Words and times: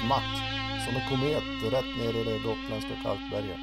Smack! 0.00 0.32
Som 0.84 0.96
en 0.96 1.08
komet 1.08 1.72
rätt 1.72 1.96
ner 1.98 2.20
i 2.20 2.24
det 2.24 2.38
gotländska 2.38 2.94
kalkberget. 3.02 3.60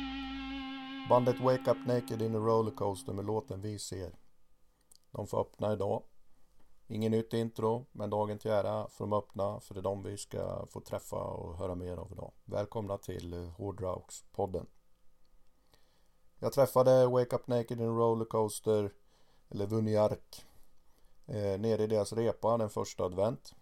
Bandet 1.10 1.40
Wake 1.40 1.72
Up 1.72 1.78
Naked 1.88 2.22
in 2.22 2.36
a 2.36 2.40
Rollercoaster 2.40 3.14
med 3.14 3.26
låten 3.26 3.62
Vi 3.62 3.80
ser. 3.80 4.16
De 5.12 5.28
får 5.28 5.42
öppna 5.42 5.74
idag. 5.74 6.04
Ingen 6.88 7.12
nytt 7.12 7.34
intro, 7.34 7.86
men 7.92 8.10
dagen 8.10 8.38
till 8.38 8.52
ära 8.52 8.88
får 8.88 9.06
de 9.06 9.14
öppna 9.14 9.60
för 9.60 9.74
det 9.74 9.80
är 9.80 9.84
de 9.84 10.04
vi 10.04 10.18
ska 10.18 10.66
få 10.70 10.82
träffa 10.82 11.24
och 11.24 11.58
höra 11.58 11.76
mer 11.76 11.98
av 11.98 12.12
idag. 12.12 12.32
Välkomna 12.46 12.98
till 12.98 13.34
eh, 13.34 13.50
Hårdrockspodden. 13.50 14.66
Jag 16.40 16.54
träffade 16.54 17.08
Wake 17.08 17.36
Up 17.36 17.48
Naked 17.48 17.82
in 17.82 17.90
a 17.90 17.92
Rollercoaster, 17.92 18.94
eller 19.50 19.66
Vunjark, 19.66 20.46
eh, 21.26 21.60
nere 21.60 21.84
i 21.84 21.88
deras 21.88 22.14
repa 22.14 22.58
den 22.58 22.70
första 22.70 23.04
advent. 23.04 23.56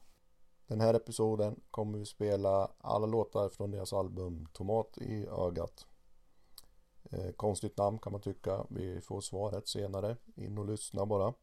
Den 0.68 0.81
här 0.81 0.94
episoden 0.94 1.59
kommer 1.72 1.97
vi 1.97 2.06
spela 2.06 2.72
alla 2.78 3.06
låtar 3.06 3.50
från 3.50 3.72
deras 3.72 3.94
album 3.94 4.46
Tomat 4.53 4.97
i 4.97 5.28
ögat. 5.28 5.88
Eh, 7.03 7.31
konstigt 7.31 7.78
namn 7.78 8.00
kan 8.00 8.12
man 8.12 8.22
tycka. 8.22 8.66
Vi 8.69 9.01
får 9.01 9.22
svaret 9.22 9.68
senare. 9.68 10.18
In 10.35 10.57
och 10.57 10.66
lyssna 10.66 11.06
bara. 11.06 11.34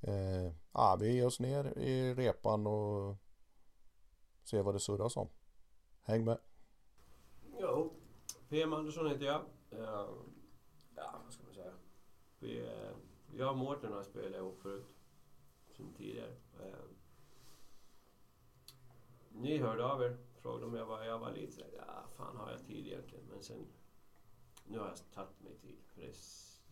Eh, 0.00 0.52
ah, 0.72 0.96
vi 0.96 1.12
ger 1.12 1.26
oss 1.26 1.40
ner 1.40 1.78
i 1.78 2.14
repan 2.14 2.66
och 2.66 3.16
ser 4.44 4.62
vad 4.62 4.74
det 4.74 4.80
surras 4.80 5.16
om. 5.16 5.28
Häng 6.02 6.24
med. 6.24 6.38
Jo, 7.60 7.92
PM 8.48 8.72
Andersson 8.72 9.10
heter 9.10 9.26
jag. 9.26 9.40
Uh, 9.72 10.10
ja, 10.96 11.20
vad 11.24 11.32
ska 11.32 11.44
man 11.44 11.54
säga? 11.54 11.72
Vi, 12.38 12.60
uh, 12.60 12.96
jag 13.36 13.50
och 13.50 13.56
Mårten 13.56 13.92
har 13.92 14.02
spelat 14.02 14.34
ihop 14.34 14.60
förut. 14.62 14.86
Sen 15.76 15.92
tidigare. 15.92 16.30
Uh, 16.60 16.74
ni 19.42 19.58
hörde 19.58 19.84
av 19.84 20.02
er. 20.02 20.16
Frågade 20.40 20.66
om 20.66 20.74
jag 20.74 20.86
var, 20.86 21.04
jag 21.04 21.18
var 21.18 21.32
lite 21.32 21.62
ja 21.76 22.04
fan 22.16 22.36
har 22.36 22.50
jag 22.50 22.66
tid 22.66 22.86
egentligen? 22.86 23.24
Men 23.30 23.42
sen, 23.42 23.66
nu 24.66 24.78
har 24.78 24.86
jag 24.86 24.96
tagit 25.14 25.40
mig 25.40 25.54
tid. 25.56 25.78
För 25.86 26.00
det 26.00 26.06
är 26.06 26.14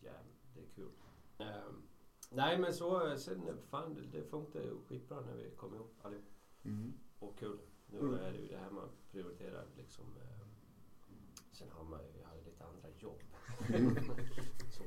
jävligt, 0.01 0.43
det 0.53 0.59
är 0.61 0.67
kul. 0.75 0.91
Eh, 1.37 1.73
nej 2.29 2.57
men 2.57 2.73
så, 2.73 3.17
sen 3.17 3.57
fan 3.69 3.93
det, 3.93 4.01
det 4.17 4.23
funkade 4.23 4.65
ju 4.65 4.77
skitbra 4.87 5.21
när 5.21 5.33
vi 5.35 5.49
kom 5.57 5.75
ihop 5.75 5.93
allihop. 6.01 6.25
Och 7.19 7.37
kul. 7.39 7.59
Nu 7.87 7.99
Mm. 7.99 8.13
är 8.13 8.31
det 8.31 8.37
ju 8.37 8.47
det 8.47 8.57
här 8.57 8.69
man 8.71 8.89
prioriterar 9.11 9.65
liksom. 9.77 10.05
Eh, 10.05 10.47
sen 11.51 11.69
har 11.71 11.83
man 11.83 11.99
ju, 11.99 12.19
jag 12.21 12.27
har 12.27 12.35
ju 12.35 12.43
lite 12.43 12.63
andra 12.65 12.89
jobb. 12.99 13.19
så. 14.71 14.83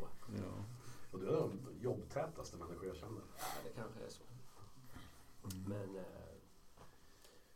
Och 1.13 1.21
du 1.21 1.29
är 1.29 1.33
den 1.41 1.79
jobbtätaste 1.81 2.57
människa 2.57 2.87
jag 2.87 2.97
känner. 2.97 3.23
Ja, 3.39 3.45
det 3.65 3.71
kanske 3.71 4.01
är 4.05 4.09
så. 4.09 4.23
Men 5.69 5.97
eh, 5.97 6.03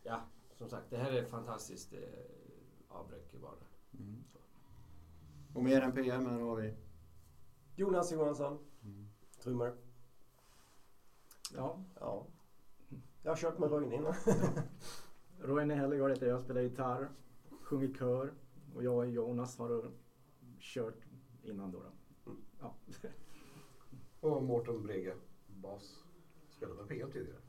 ja, 0.08 0.20
som 0.54 0.68
sagt, 0.68 0.90
det 0.90 0.96
här 0.96 1.10
är 1.12 1.22
ett 1.22 1.30
fantastiskt 1.30 1.92
eh, 1.92 1.98
avbräck 2.88 3.34
i 3.34 3.38
vardagen. 3.38 4.24
Så. 4.32 4.38
Och 5.54 5.64
mer 5.64 5.80
än 5.80 5.92
PM 5.92 6.26
här 6.26 6.40
har 6.40 6.56
vi. 6.56 6.74
Jonas 7.76 8.12
Johansson, 8.12 8.58
trummor. 9.42 9.76
Ja, 11.54 11.84
Ja. 12.00 12.26
Jag 13.22 13.30
har 13.30 13.36
kört 13.36 13.58
med 13.58 13.70
Roine 13.70 13.92
innan. 13.92 14.14
Roine 15.38 15.70
Hellegård 15.70 16.10
heter 16.10 16.26
jag, 16.26 16.40
spelar 16.40 16.60
gitarr, 16.60 17.08
sjunger 17.62 17.94
kör 17.94 18.32
och 18.74 18.84
jag 18.84 18.96
och 18.96 19.06
Jonas 19.06 19.58
har 19.58 19.90
kört 20.60 21.04
innan 21.42 21.70
då. 21.70 21.82
då. 22.24 22.32
Ja. 22.60 22.74
Och 24.20 24.42
Mårten 24.42 24.82
Brege, 24.82 25.14
bas. 25.46 26.04
Spelade 26.48 26.78
med 26.80 26.88
PM 26.88 27.10
tidigare. 27.10 27.40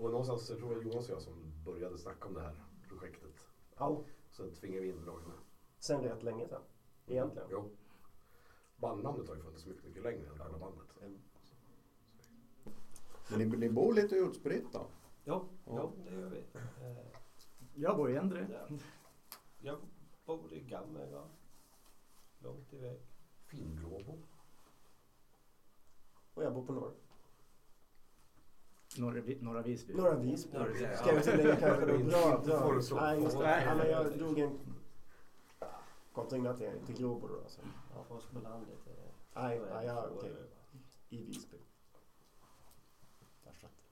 Och 0.00 0.10
någonstans, 0.10 0.50
jag 0.50 0.58
tror 0.58 0.68
det 0.70 0.74
var 0.76 0.82
Jonas 0.82 1.08
och 1.08 1.14
jag 1.14 1.22
som 1.22 1.34
började 1.64 1.98
snacka 1.98 2.28
om 2.28 2.34
det 2.34 2.40
här 2.40 2.54
projektet. 2.88 3.30
Ja, 3.78 4.04
Sen 4.30 4.54
tvingade 4.54 4.82
vi 4.82 4.88
in 4.88 5.04
Roine. 5.04 5.32
sen 5.78 6.02
rätt 6.02 6.22
länge 6.22 6.48
sedan. 6.48 6.62
Egentligen. 7.06 7.48
Jo. 7.50 7.70
Bandnamnet 8.76 9.28
har 9.28 9.36
ju 9.36 9.42
funnits 9.42 9.66
mycket, 9.66 9.84
mycket 9.84 10.02
längre 10.02 10.28
än 10.28 10.38
själva 10.38 10.58
bandet. 10.58 10.86
Men 13.30 13.38
ni, 13.38 13.56
ni 13.56 13.68
bor 13.70 13.94
lite 13.94 14.14
utspritt 14.16 14.72
då? 14.72 14.86
Ja, 15.24 15.44
Ja. 15.64 15.72
ja, 15.76 15.92
det 16.04 16.14
gör 16.20 16.28
vi. 16.28 16.38
Eh, 16.86 17.06
Jag 17.74 17.96
bor 17.96 18.10
i 18.10 18.16
Endre. 18.16 18.46
ja. 18.68 18.76
Jag 19.58 19.78
bor 20.26 20.52
i 20.52 20.60
Gammelgård. 20.60 21.28
Långt 22.38 22.72
iväg. 22.72 23.00
Finbråbo. 23.46 24.18
Och 26.34 26.42
jag 26.44 26.54
bor 26.54 26.66
på 26.66 26.72
norr. 26.72 26.92
Norra, 28.98 29.22
norra 29.40 29.62
Visby. 29.62 29.94
Norra 29.94 30.16
Visby. 30.16 30.58
Norra 30.58 30.68
Visby. 30.68 30.96
Ska 30.96 31.14
jag 31.14 31.24
tillägga 31.24 31.56
kanske 31.56 31.86
dra. 31.86 32.74
du 32.74 32.82
slå. 32.82 32.96
Nej, 32.96 33.22
just 33.22 33.38
det. 33.38 33.42
Nej. 33.42 33.64
Ja, 33.66 33.74
men 33.74 33.90
jag 33.90 34.18
drog 34.18 34.38
en 34.38 34.58
kontra 36.12 36.56
till, 36.56 36.70
till 36.86 36.96
Gråbo 36.96 37.26
då. 37.28 37.40
Alltså. 37.40 37.60
Ja, 37.94 38.04
för 38.04 38.14
oss 38.14 38.26
på 38.26 38.40
landet 38.40 38.86
är 38.86 38.90
det... 38.90 39.12
Nej, 39.34 39.58
är 39.58 39.74
nej, 39.74 39.86
ja, 39.86 40.08
okej. 40.16 40.30
eh, 40.30 41.18
I 41.18 41.24
Visby. 41.24 41.56
Där 43.44 43.52
satt. 43.52 43.82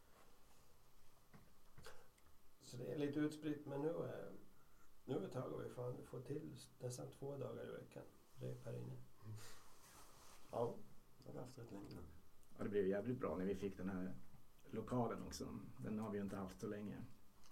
Så 2.63 2.77
det 2.77 2.93
är 2.93 2.99
lite 2.99 3.21
utspritt 3.21 3.67
men 3.67 3.81
nu, 3.81 3.89
eh, 3.89 4.33
nu 5.05 5.25
ett 5.25 5.33
tag 5.33 5.41
har 5.51 5.59
vi 5.59 5.69
fan 5.71 5.97
fått 6.05 6.27
till 6.27 6.57
nästan 6.79 7.07
två 7.19 7.37
dagar 7.37 7.69
i 7.69 7.73
veckan. 7.73 8.03
Rep 8.41 8.65
här 8.65 8.73
inne. 8.73 8.97
Ja, 10.51 10.75
det 11.19 11.29
har 11.29 11.33
vi 11.33 11.39
haft 11.39 11.59
rätt 11.59 11.73
länge 11.73 11.89
nu. 11.91 12.03
Ja, 12.59 12.65
det 12.65 12.71
blev 12.71 12.87
jävligt 12.87 13.21
bra 13.21 13.37
när 13.37 13.45
vi 13.45 13.55
fick 13.55 13.77
den 13.77 13.89
här 13.89 14.15
lokalen 14.71 15.23
också. 15.27 15.45
Den 15.77 15.99
har 15.99 16.11
vi 16.11 16.19
ju 16.19 16.25
inte 16.25 16.37
haft 16.37 16.61
så 16.61 16.67
länge. 16.67 16.97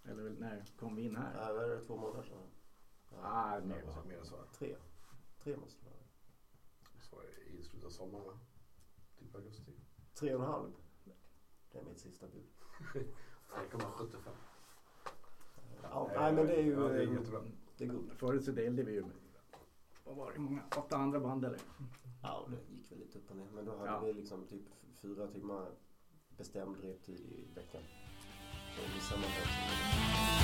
Eller 0.04 0.22
väl, 0.22 0.38
när 0.40 0.64
kom 0.78 0.96
vi 0.96 1.02
in 1.02 1.16
här? 1.16 1.34
Ja, 1.48 1.52
vad 1.54 1.64
är 1.64 1.68
det 1.68 1.80
två 1.84 1.96
månader 1.96 2.22
sedan? 2.22 2.42
Ah, 3.22 3.58
Mer 3.60 3.66
mer. 3.66 3.82
än 3.82 3.92
så- 3.92 4.04
mer 4.08 4.18
än 4.18 4.24
så. 4.26 4.36
Tre. 4.58 4.76
Tre 5.42 5.56
måste 5.56 5.84
det 5.84 5.90
vara. 5.90 6.02
Så 7.00 7.16
var 7.16 7.22
det 7.22 7.52
i 7.58 7.62
slutet 7.62 7.86
av 7.86 7.90
sommaren 7.90 8.24
va? 8.26 8.38
Typ 9.18 9.34
augusti. 9.34 9.72
Tre 10.14 10.34
och 10.34 10.40
en 10.44 10.46
halv. 10.50 10.70
Det 11.72 11.78
är 11.78 11.84
mitt 11.84 11.98
sista 11.98 12.26
bud. 12.26 12.46
3,75. 13.54 14.32
Ja, 15.82 16.10
nej, 16.14 16.32
men 16.32 16.46
det 16.46 16.54
är 16.56 16.62
ju... 16.62 16.72
Ja, 16.72 16.80
det 16.88 17.02
är 17.02 17.12
jättebra. 17.12 17.40
det 17.76 17.84
är 17.84 17.88
gott. 17.88 18.12
Förut 18.12 18.44
så 18.44 18.52
delade 18.52 18.82
vi 18.82 18.92
ju 18.92 19.02
med, 19.02 19.10
vad 20.04 20.16
var 20.16 20.32
det, 20.32 20.38
många, 20.38 20.62
åtta 20.76 20.96
andra 20.96 21.20
band 21.20 21.44
eller? 21.44 21.60
Ja, 22.22 22.48
det 22.50 22.74
gick 22.74 22.92
väl 22.92 22.98
lite 22.98 23.18
upp 23.18 23.30
och 23.30 23.36
ner. 23.36 23.48
Men 23.54 23.64
då 23.64 23.76
hade 23.76 23.90
Ja. 23.90 24.00
vi 24.00 24.12
liksom 24.12 24.46
typ 24.46 24.62
fyra 24.94 25.26
timmar 25.26 25.70
bestämd 26.38 26.76
reptid 26.82 27.20
i 27.20 27.44
veckan. 27.54 27.82
Så 28.74 28.82
vissa 28.94 29.14
man 29.16 29.30
har 29.30 30.35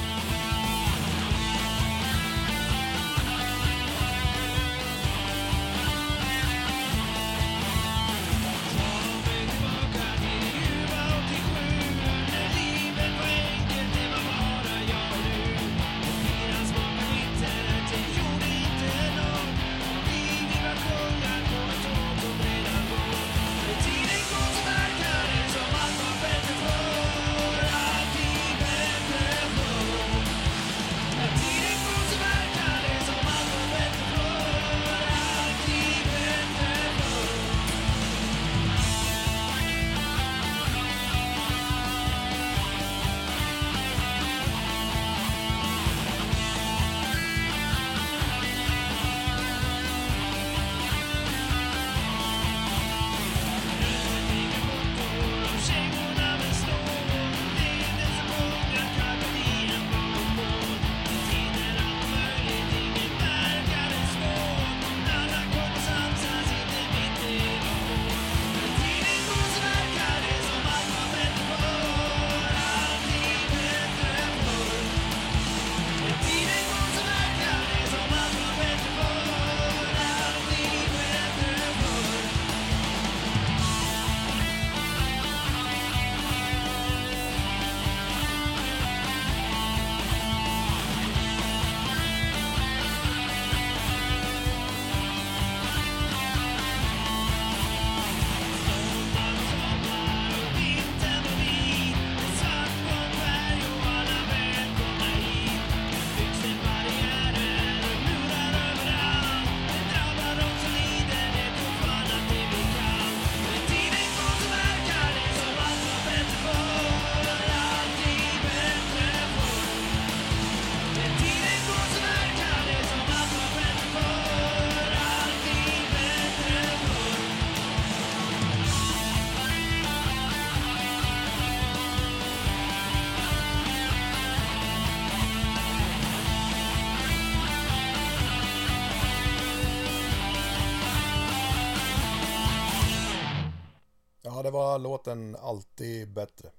var 144.53 144.79
låten 144.79 145.37
Alltid 145.37 146.13
bättre. 146.13 146.51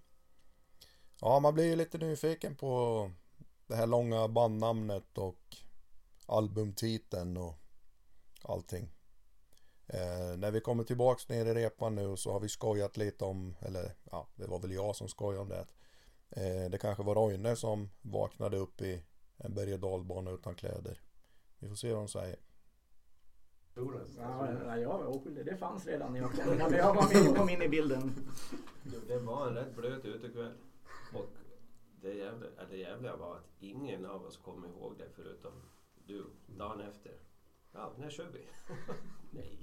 Ja, 1.22 1.40
man 1.40 1.54
blir 1.54 1.66
ju 1.66 1.76
lite 1.76 1.98
nyfiken 1.98 2.56
på 2.56 3.12
det 3.68 3.76
här 3.76 3.88
långa 3.88 4.28
bandnamnet 4.28 5.18
och 5.18 5.58
albumtiteln 6.26 7.38
och 7.38 7.56
allting. 8.42 8.90
Eh, 9.88 10.38
när 10.38 10.52
vi 10.52 10.62
kommer 10.62 10.84
tillbaks 10.84 11.30
ner 11.30 11.46
i 11.46 11.54
repan 11.54 11.96
nu 11.96 12.18
så 12.18 12.32
har 12.32 12.40
vi 12.40 12.50
skojat 12.50 12.98
lite 12.98 13.26
om, 13.26 13.56
eller 13.62 13.96
ja, 14.12 14.28
det 14.36 14.48
var 14.48 14.60
väl 14.60 14.72
jag 14.72 14.96
som 14.96 15.08
skojade 15.08 15.42
om 15.42 15.50
det. 15.50 15.66
Eh, 16.30 16.70
det 16.70 16.78
kanske 16.78 17.04
var 17.04 17.16
Roine 17.16 17.56
som 17.56 17.90
vaknade 18.02 18.58
upp 18.58 18.82
i 18.82 19.04
en 19.38 19.54
berg 19.54 19.74
och 19.74 19.80
dalbana 19.80 20.32
utan 20.32 20.56
kläder. 20.56 21.02
Vi 21.60 21.70
får 21.70 21.76
se 21.76 21.94
vad 21.94 22.02
de 22.02 22.08
säger. 22.08 22.40
Ja, 24.18 24.78
jag 24.78 24.90
var 24.98 25.06
oskyldig. 25.06 25.46
Det 25.46 25.58
fanns 25.58 25.86
redan 25.86 26.14
när 26.14 26.20
jag 26.20 26.32
kom, 26.32 26.58
när 26.58 26.78
jag 26.78 26.94
var 26.96 27.14
med 27.14 27.30
och 27.32 27.38
kom 27.38 27.50
in 27.50 27.62
i 27.62 27.70
bilden. 27.70 28.12
Det 29.08 29.20
var 29.20 29.48
en 29.48 29.54
rätt 29.56 29.76
blöt 29.76 30.06
utekväll. 30.06 30.54
Och 31.14 31.26
det 32.02 32.14
jävliga, 32.14 32.52
det 32.70 32.78
jävliga 32.78 33.16
var 33.16 33.36
att 33.36 33.48
ingen 33.60 34.06
av 34.06 34.26
oss 34.26 34.38
kom 34.38 34.66
ihåg 34.66 34.98
det 34.98 35.10
förutom 35.16 35.52
du 36.06 36.26
dagen 36.48 36.82
efter. 36.82 37.12
Ja, 37.72 37.94
när 37.98 38.10
kör 38.10 38.30
vi? 38.34 38.46
Nej. 39.32 39.60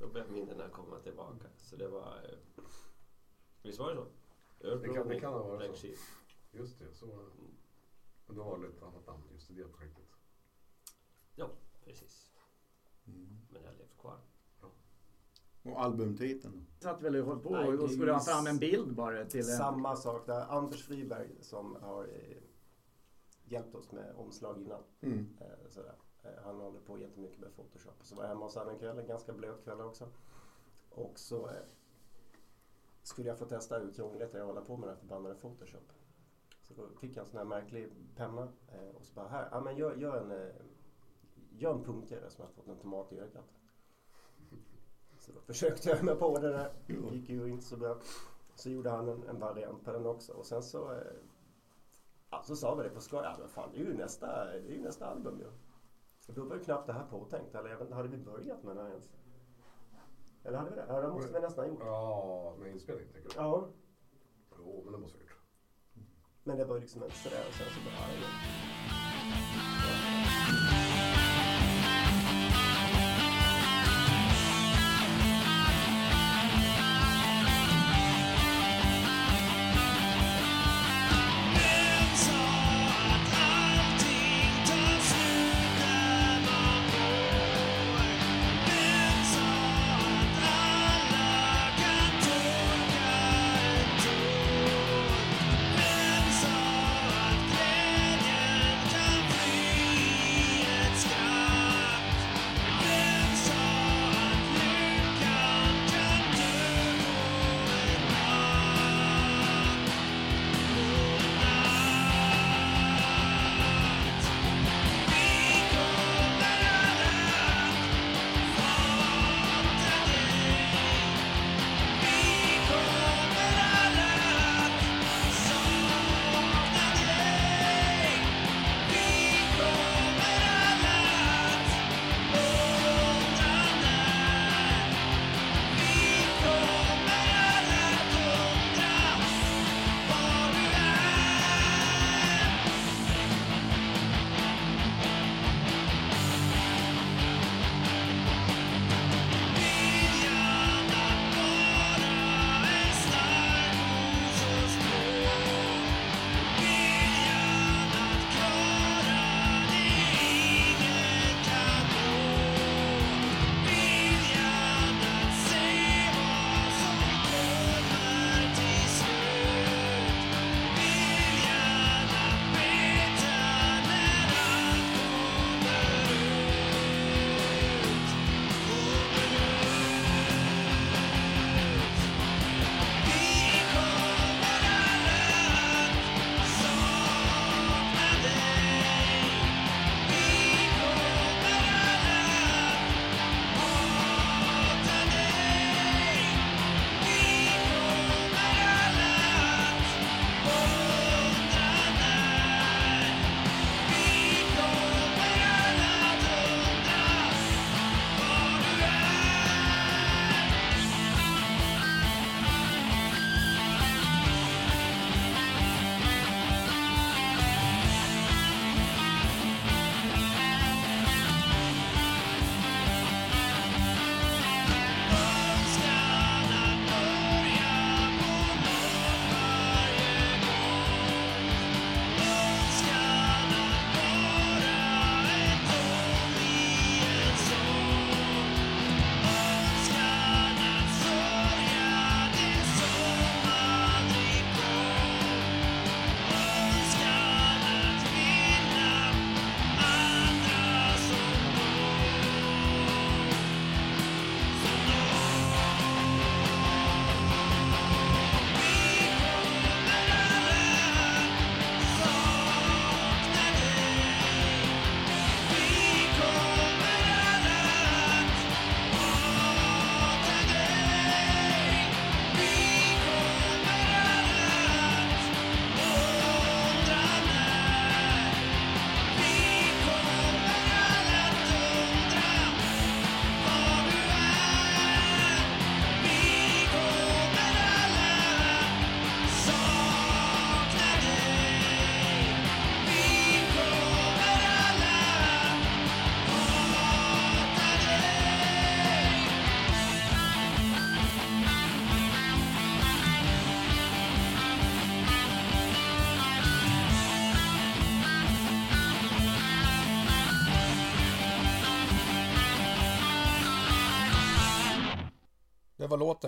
Då 0.00 0.08
började 0.08 0.32
minnena 0.32 0.68
komma 0.68 0.98
tillbaka. 0.98 1.46
Så 1.56 1.76
det 1.76 1.88
var... 1.88 2.16
eh, 2.24 2.62
Visst 3.62 3.78
var 3.78 3.90
det 3.90 3.96
så? 3.96 4.06
Det 4.76 4.88
kan- 4.94 5.08
det 5.08 5.20
kan 5.20 5.32
ha 5.32 5.42
varit 5.42 5.76
så. 5.78 5.86
Just 6.52 6.78
det, 6.78 6.92
så 6.92 7.06
var 7.06 7.16
det. 7.22 7.30
Men 8.26 8.36
då 8.36 8.42
var 8.44 8.58
det 8.58 8.66
ett 8.66 8.82
annat 8.82 9.06
namn 9.06 9.22
just 9.32 9.50
i 9.50 9.54
det 9.54 9.64
projektet. 9.68 10.04
Ja, 11.34 11.50
precis. 11.84 12.29
Men 13.50 13.62
det 13.62 13.68
har 13.68 13.74
levt 13.74 13.98
kvar. 14.00 14.18
Och 15.62 15.82
albumtiteln? 15.82 16.66
Satt 16.80 17.02
väl 17.02 17.16
och 17.16 17.26
höll 17.26 17.38
på 17.38 17.50
Nej, 17.50 17.78
och 17.78 17.90
skulle 17.90 18.12
ha 18.12 18.20
fram 18.20 18.46
en 18.46 18.58
bild 18.58 18.94
bara 18.94 19.24
till 19.24 19.40
en. 19.40 19.56
Samma 19.56 19.96
sak 19.96 20.26
där. 20.26 20.46
Anders 20.48 20.86
Friberg 20.86 21.28
som 21.40 21.76
har 21.82 22.04
eh, 22.04 22.42
hjälpt 23.44 23.74
oss 23.74 23.92
med 23.92 24.14
omslag 24.16 24.60
innan. 24.60 24.82
Mm. 25.00 25.36
Eh, 25.40 25.68
sådär. 25.68 25.94
Eh, 26.22 26.44
han 26.44 26.60
håller 26.60 26.80
på 26.80 26.98
jättemycket 26.98 27.38
med 27.38 27.54
Photoshop. 27.56 27.94
Så 28.02 28.14
var 28.14 28.22
jag 28.22 28.28
hemma 28.28 28.44
hos 28.44 28.54
honom 28.54 28.72
en 28.72 28.78
kväll, 28.78 28.98
en 28.98 29.06
ganska 29.06 29.32
blöt 29.32 29.64
kväll 29.64 29.80
också. 29.80 30.08
Och 30.90 31.18
så 31.18 31.48
eh, 31.48 31.54
skulle 33.02 33.28
jag 33.28 33.38
få 33.38 33.44
testa 33.44 33.78
hur 33.78 33.92
krångligt 33.92 34.32
det 34.32 34.38
är 34.38 34.42
att 34.42 34.48
hålla 34.48 34.60
på 34.60 34.76
med 34.76 34.88
det 34.88 34.92
här 34.92 35.00
förbannade 35.00 35.34
Photoshop. 35.34 35.92
Så 36.62 36.74
då 36.74 36.88
fick 37.00 37.16
jag 37.16 37.24
en 37.24 37.30
sån 37.30 37.38
här 37.38 37.44
märklig 37.44 37.92
penna 38.16 38.48
eh, 38.68 38.96
och 38.96 39.04
så 39.04 39.14
bara 39.14 39.28
här, 39.28 39.48
ja 39.50 39.60
men 39.60 39.76
gör, 39.76 39.96
gör 39.96 40.16
en 40.16 40.52
gör 41.60 41.74
en 41.74 41.84
punkare 41.84 42.30
som 42.30 42.44
har 42.44 42.50
fått 42.52 42.68
en 42.68 42.78
tomat 42.78 43.12
i 43.12 43.18
ögat. 43.18 43.54
Så 45.18 45.32
då 45.32 45.40
försökte 45.40 45.88
jag 45.88 46.04
mig 46.04 46.14
på 46.16 46.38
det 46.38 46.48
där. 46.48 46.72
Det 46.86 47.16
gick 47.16 47.28
ju 47.28 47.48
inte 47.48 47.64
så 47.64 47.76
bra. 47.76 47.96
Så 48.54 48.70
gjorde 48.70 48.90
han 48.90 49.08
en, 49.08 49.28
en 49.28 49.38
variant 49.40 49.84
på 49.84 49.92
den 49.92 50.06
också 50.06 50.32
och 50.32 50.46
sen 50.46 50.62
så 50.62 50.92
eh, 50.92 50.98
Ja, 52.30 52.42
så 52.42 52.56
sa 52.56 52.74
vi 52.74 52.82
det 52.82 52.88
på 52.90 53.00
skoj. 53.00 53.20
Ja, 53.24 53.36
men 53.38 53.48
fan, 53.48 53.68
det 53.72 53.78
är 53.80 53.84
ju 53.84 53.94
nästa, 53.96 54.44
det 54.44 54.52
är 54.52 54.72
ju 54.72 54.82
nästa 54.82 55.06
album 55.06 55.38
ju. 55.38 55.46
Och 56.28 56.34
Då 56.34 56.44
var 56.44 56.56
ju 56.56 56.62
knappt 56.64 56.86
det 56.86 56.92
här 56.92 57.06
påtänkt. 57.10 57.54
Eller 57.54 57.70
jag 57.70 57.80
inte, 57.80 57.94
hade 57.94 58.08
vi 58.08 58.16
börjat 58.16 58.62
med 58.62 58.76
det 58.76 58.82
här 58.82 58.88
ens? 58.90 59.10
Eller 60.44 60.58
hade 60.58 60.70
vi 60.70 60.76
det? 60.76 60.84
Ja, 60.88 61.00
det 61.00 61.08
måste 61.08 61.32
vi 61.32 61.40
nästan 61.40 61.64
ha 61.64 61.70
gjort. 61.72 61.80
Ja, 61.84 62.54
med 62.58 62.72
inspelning 62.72 63.06
tänker 63.12 63.28
du? 63.28 63.34
Ja, 63.36 63.68
Jo, 64.58 64.80
men 64.84 64.92
det 64.92 64.98
måste 64.98 65.18
vi 65.18 65.24
ha 65.24 65.30
gjort. 65.30 65.40
men 66.44 66.56
det 66.58 66.64
var 66.64 66.74
ju 66.74 66.80
liksom 66.80 67.04
inte 67.04 67.16
sådär. 67.16 67.44
Och 67.48 67.54
sen 67.54 67.66
så 67.66 67.80
bara, 67.80 67.94
ja, 67.94 68.26
Vem 70.70 70.79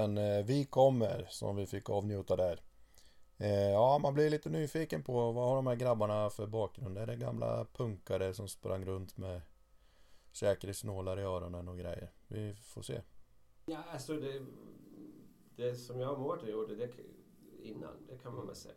låten 0.02 0.18
eh, 0.18 0.44
Vi 0.44 0.64
kommer 0.64 1.26
som 1.30 1.56
vi 1.56 1.66
fick 1.66 1.90
avnjuta 1.90 2.36
där. 2.36 2.60
Eh, 3.38 3.70
ja, 3.70 3.98
man 3.98 4.14
blir 4.14 4.30
lite 4.30 4.50
nyfiken 4.50 5.02
på 5.02 5.32
vad 5.32 5.48
har 5.48 5.56
de 5.56 5.66
här 5.66 5.76
grabbarna 5.76 6.30
för 6.30 6.46
bakgrund? 6.46 6.98
Är 6.98 7.06
det 7.06 7.16
gamla 7.16 7.66
punkare 7.72 8.34
som 8.34 8.48
sprang 8.48 8.84
runt 8.84 9.16
med 9.16 9.40
säkerhetsnålar 10.32 11.18
i 11.18 11.22
öronen 11.22 11.68
och 11.68 11.78
grejer? 11.78 12.10
Vi 12.28 12.54
får 12.54 12.82
se. 12.82 13.02
Ja, 13.66 13.84
alltså 13.92 14.16
det, 14.16 14.46
det 15.56 15.74
som 15.74 16.00
jag 16.00 16.12
och 16.12 16.20
Mårten 16.20 16.50
gjorde 16.50 16.76
det, 16.76 16.90
innan, 17.62 18.06
det 18.08 18.18
kan 18.18 18.34
man 18.34 18.46
väl 18.46 18.56
säga. 18.56 18.74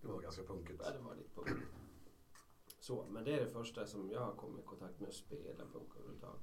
Det 0.00 0.08
var 0.08 0.20
ganska 0.20 0.42
punkigt. 0.42 0.82
Ja, 0.84 0.90
det 0.90 0.98
var 0.98 1.14
lite 1.14 1.34
punk. 1.34 1.48
Så, 2.80 3.04
men 3.08 3.24
det 3.24 3.32
är 3.32 3.40
det 3.40 3.50
första 3.50 3.86
som 3.86 4.10
jag 4.10 4.20
har 4.20 4.32
kommit 4.32 4.64
i 4.64 4.66
kontakt 4.66 5.00
med 5.00 5.08
att 5.08 5.14
spela 5.14 5.64
punk 5.72 5.96
överhuvudtaget. 5.96 6.42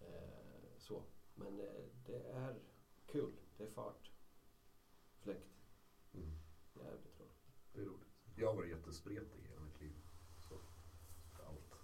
Eh, 0.00 0.78
så. 0.78 1.02
Men 1.34 1.60
eh, 1.60 1.66
det 2.06 2.22
är 2.22 2.54
kul. 3.12 3.32
Det 3.56 3.64
är 3.64 3.70
fart. 3.70 4.10
Fläkt. 5.20 5.48
Mm. 6.14 6.30
Jävligt 6.74 7.20
roligt. 7.20 7.50
Det 7.72 7.80
är 7.80 7.84
roligt. 7.84 8.08
Jag 8.36 8.48
har 8.48 8.54
varit 8.54 8.70
jättespretig 8.70 9.40
hela 9.48 9.60
mitt 9.60 9.80
liv. 9.80 9.92
Så 10.48 10.54
allt. 11.46 11.74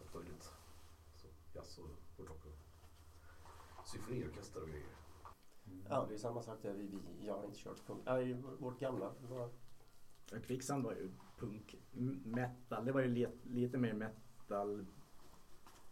Allt 0.00 0.14
möjligt. 0.14 0.52
Så 1.14 1.26
jazz 1.54 1.78
och 1.78 2.24
rock 2.26 2.46
och 2.46 3.88
symfoniorkester 3.88 4.62
och 4.62 4.68
grejer. 4.68 4.96
Ja, 5.88 6.06
det 6.08 6.14
är 6.14 6.18
samma 6.18 6.42
sak 6.42 6.58
där. 6.62 6.72
Vi, 6.72 6.86
vi, 6.86 7.26
jag 7.26 7.34
har 7.34 7.44
inte 7.44 7.58
kört 7.58 7.86
punk. 7.86 8.08
I 8.08 8.32
vårt 8.58 8.80
gamla. 8.80 9.14
Ja, 9.30 9.50
Kvicksand 10.46 10.84
var 10.84 10.92
ju 10.92 11.10
punk, 11.36 11.74
metal, 12.24 12.84
det 12.84 12.92
var 12.92 13.00
ju 13.00 13.08
li, 13.08 13.26
lite 13.42 13.78
mer 13.78 13.92
metal 13.92 14.86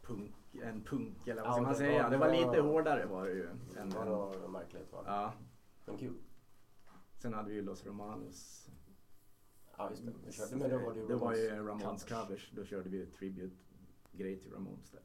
punk 0.07 0.35
än 0.63 0.83
punk 0.85 1.27
eller 1.29 1.43
vad 1.43 1.51
Ja, 1.51 1.53
ska 1.53 1.63
man 1.63 1.75
säga. 1.75 2.03
var- 2.03 2.11
Det 2.11 2.17
var 2.17 2.31
lite 2.31 2.61
hårdare 2.61 3.07
var 3.07 3.27
det 3.27 3.33
ju. 3.33 3.49
Än, 3.79 3.91
det 3.91 3.97
var 4.05 4.49
märkligt. 4.49 4.93
Var 4.93 5.05
det. 5.05 5.11
ja. 5.11 5.33
Men 5.85 5.99
kul. 5.99 6.15
Sen 7.23 7.35
hade 7.35 7.49
vi 7.49 7.55
ju 7.55 7.63
Los 7.63 7.87
Romanos. 7.87 8.69
Ja, 9.77 9.91
just 9.91 10.07
det. 10.07 10.13
Vi 10.27 10.33
körde, 10.33 10.57
men 10.57 10.71
då 10.71 10.79
var 10.79 10.95
det 10.95 11.01
ju 11.01 11.07
det 11.07 11.15
var 11.17 11.35
ju 11.35 11.67
Ramones 11.67 12.05
covers. 12.05 12.51
Då 12.57 12.65
körde 12.65 12.89
vi 12.89 13.07
tribute-grej 13.07 14.39
till 14.39 14.53
Ramones 14.53 14.91
där. 14.91 15.01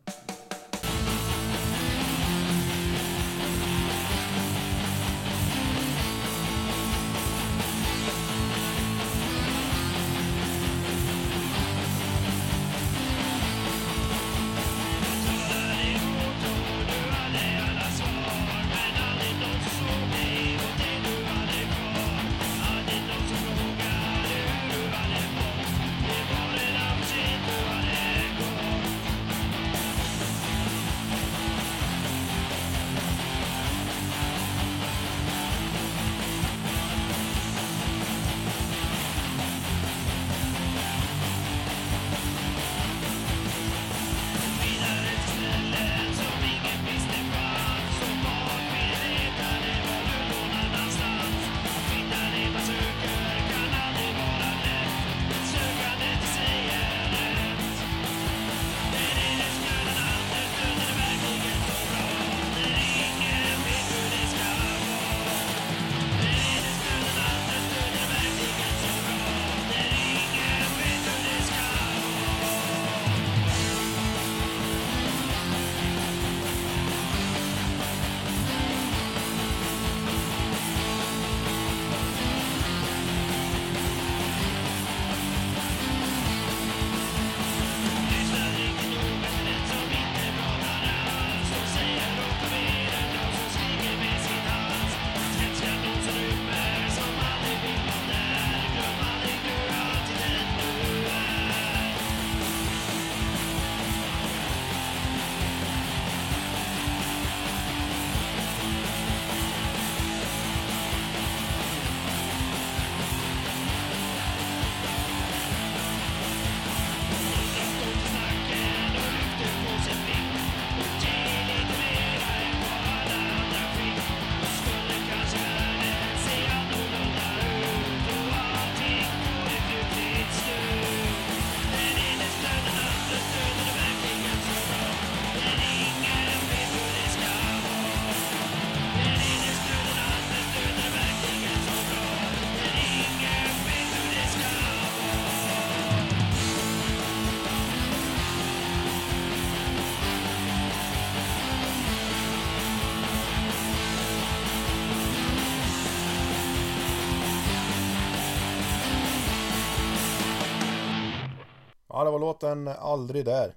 Ja, 161.99 162.03
det 162.05 162.11
var 162.11 162.19
låten 162.19 162.67
Aldrig 162.67 163.25
där. 163.25 163.55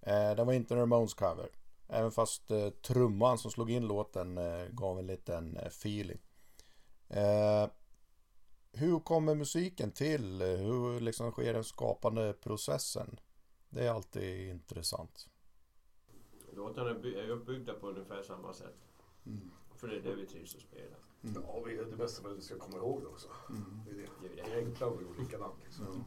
Eh, 0.00 0.34
det 0.36 0.44
var 0.44 0.52
inte 0.52 0.74
en 0.74 0.80
Ramones 0.80 1.14
cover. 1.14 1.48
Även 1.88 2.10
fast 2.12 2.50
eh, 2.50 2.68
trumman 2.70 3.38
som 3.38 3.50
slog 3.50 3.70
in 3.70 3.86
låten 3.88 4.38
eh, 4.38 4.66
gav 4.70 4.98
en 4.98 5.06
liten 5.06 5.56
eh, 5.56 5.66
feeling. 5.66 6.18
Eh, 7.08 7.66
hur 8.72 9.00
kommer 9.00 9.34
musiken 9.34 9.90
till? 9.90 10.42
Hur 10.42 11.00
liksom 11.00 11.30
sker 11.32 11.52
den 11.54 11.64
skapande 11.64 12.32
processen? 12.32 13.20
Det 13.68 13.86
är 13.86 13.90
alltid 13.90 14.48
intressant. 14.50 15.28
Låtarna 16.56 16.90
är 16.90 16.94
by- 16.94 17.14
är 17.14 17.28
uppbyggda 17.30 17.74
på 17.74 17.88
ungefär 17.88 18.22
samma 18.22 18.52
sätt. 18.52 18.76
För 19.76 19.88
det 19.88 19.96
är 19.96 20.00
det 20.02 20.14
vi 20.14 20.26
trivs 20.26 20.54
att 20.54 20.62
spela. 20.62 20.96
Ja, 21.46 21.62
vi- 21.66 21.76
det 21.76 21.96
bästa 21.96 22.28
är 22.28 22.32
att 22.32 22.38
vi 22.38 22.42
ska 22.42 22.58
komma 22.58 22.76
ihåg 22.76 23.00
det 23.02 23.06
också. 23.06 23.28
Det 23.86 23.90
är 23.90 23.94
det. 23.94 24.02
Det 24.22 24.26
är 24.40 24.44
Det 24.44 24.50
det. 24.50 24.84
är 24.84 24.90
vi 24.90 25.04
gjorde 25.04 25.20
likadant. 25.22 25.54
Liksom. 25.64 26.04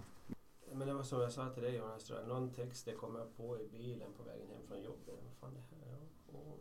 Men 0.77 0.87
det 0.87 0.93
var 0.93 1.03
som 1.03 1.21
jag 1.21 1.31
sa 1.31 1.49
till 1.53 1.63
dig 1.63 1.75
Jonas, 1.75 2.03
tror 2.03 2.19
jag. 2.19 2.27
någon 2.27 2.53
text 2.53 2.85
det 2.85 2.93
kom 2.93 3.15
jag 3.15 3.35
på 3.37 3.59
i 3.61 3.67
bilen 3.67 4.13
på 4.13 4.23
vägen 4.23 4.49
hem 4.49 4.67
från 4.67 4.83
jobbet. 4.83 5.19
Vad 5.23 5.33
fan 5.33 5.53
det 5.53 5.75
här? 5.75 5.99
Ja, 6.33 6.39
och. 6.39 6.59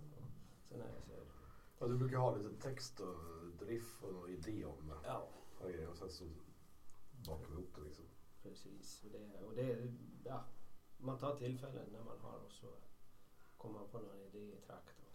Sen 0.68 0.78
när 0.78 0.86
jag 0.94 1.02
säger 1.02 1.24
Ja, 1.78 1.86
du 1.86 1.98
brukar 1.98 2.16
ha 2.18 2.36
lite 2.36 2.62
text 2.62 3.00
och 3.00 3.16
riff 3.66 4.02
och 4.04 4.12
någon 4.12 4.30
idé 4.30 4.64
om 4.64 4.88
det. 4.88 4.94
ja, 5.04 5.28
Och 5.60 5.68
grejer, 5.68 5.88
och 5.88 5.96
sen 5.96 6.10
så 6.10 6.24
bakar 7.28 7.46
vi 7.48 7.52
ihop 7.52 7.74
det 7.74 7.80
liksom. 7.80 8.04
precis. 8.42 9.04
Och 9.04 9.10
det, 9.10 9.44
och 9.46 9.54
det, 9.54 9.92
ja, 10.24 10.44
man 10.96 11.18
tar 11.18 11.36
tillfällen 11.36 11.88
när 11.92 12.02
man 12.02 12.18
har 12.18 12.38
och 12.38 12.52
så 12.52 12.66
kommer 13.56 13.78
man 13.78 13.88
på 13.88 13.98
någon 13.98 14.20
idé 14.22 14.38
i 14.38 14.60
traktorn. 14.66 15.13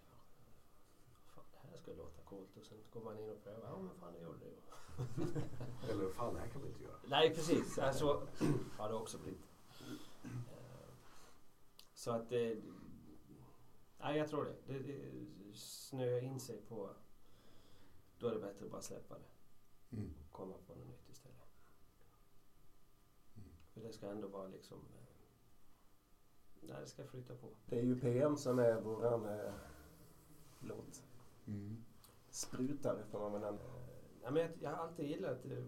Det 1.70 1.76
här 1.76 1.82
skulle 1.82 1.98
låta 1.98 2.22
coolt 2.22 2.58
och 2.58 2.64
sen 2.66 2.78
går 2.94 3.02
man 3.02 3.20
in 3.20 3.30
och 3.30 3.44
prövar. 3.44 3.70
Ja, 3.70 3.78
men 3.82 3.96
fan 3.96 4.14
det 4.14 4.20
gjorde 4.20 4.40
det 4.40 4.46
ju. 4.46 4.58
Eller 5.92 6.10
fan, 6.10 6.34
det 6.34 6.40
här 6.40 6.48
kan 6.48 6.62
vi 6.62 6.68
inte 6.68 6.84
göra. 6.84 6.96
Nej, 7.08 7.36
precis. 7.36 7.80
Alltså, 7.80 8.28
har 8.78 8.90
det 8.90 8.96
också 8.96 9.18
blivit. 9.18 9.42
Eh, 10.24 10.90
Så 11.94 12.12
att 12.12 12.30
det... 12.30 12.56
Nej, 12.56 12.64
Nej, 14.02 14.18
jag 14.18 14.30
tror 14.30 14.46
det. 14.46 14.56
det, 14.74 14.80
det 14.80 15.54
snöar 15.56 16.22
in 16.24 16.40
sig 16.40 16.62
på... 16.62 16.90
Då 18.20 18.28
är 18.28 18.34
det 18.34 18.40
bättre 18.40 18.66
att 18.66 18.72
bara 18.72 18.82
släppa 18.82 19.16
det. 19.18 19.96
Mm. 19.98 20.14
Komma 20.32 20.56
på 20.68 20.76
något 20.76 20.88
nytt 20.88 21.10
istället. 21.10 21.38
Mm. 23.36 23.50
För 23.74 23.82
det 23.82 23.94
ska 23.94 24.08
ändå 24.10 24.28
vara 24.28 24.48
liksom... 24.48 24.78
eh, 24.78 25.06
Nej, 26.62 26.78
det 26.82 26.88
ska 26.88 27.04
flytta 27.08 27.36
på. 27.36 27.50
Det 27.66 27.80
är 27.80 27.84
ju 27.84 28.00
PM 28.00 28.38
som 28.38 28.60
är 28.60 28.82
våran 28.82 29.26
eh, 29.26 29.54
låt. 30.60 31.04
Mm. 31.50 31.84
Sprutare 32.30 33.04
får 33.06 33.20
man 33.20 33.32
väl 33.34 33.44
ändå. 33.44 33.64
Ja, 34.24 34.32
men 34.32 34.42
jag, 34.42 34.52
jag 34.62 34.70
har 34.70 34.78
alltid 34.88 35.06
gillat 35.10 35.46
eh, 35.46 35.64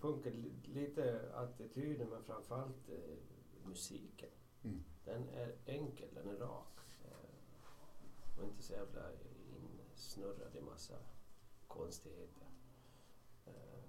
punken, 0.00 0.32
li- 0.32 0.60
lite 0.74 1.30
attityden 1.34 2.08
men 2.08 2.22
framförallt 2.24 2.88
eh, 2.88 3.16
musiken. 3.64 4.28
Mm. 4.64 4.82
Den 5.04 5.28
är 5.28 5.56
enkel, 5.66 6.08
den 6.14 6.28
är 6.28 6.36
rak. 6.36 6.78
Eh, 7.04 8.38
och 8.38 8.44
inte 8.44 8.62
så 8.62 8.72
jävla 8.72 9.10
insnurrad 9.92 10.56
i 10.56 10.60
massa 10.60 10.94
konstigheter. 11.68 12.46
Eh, 13.46 13.82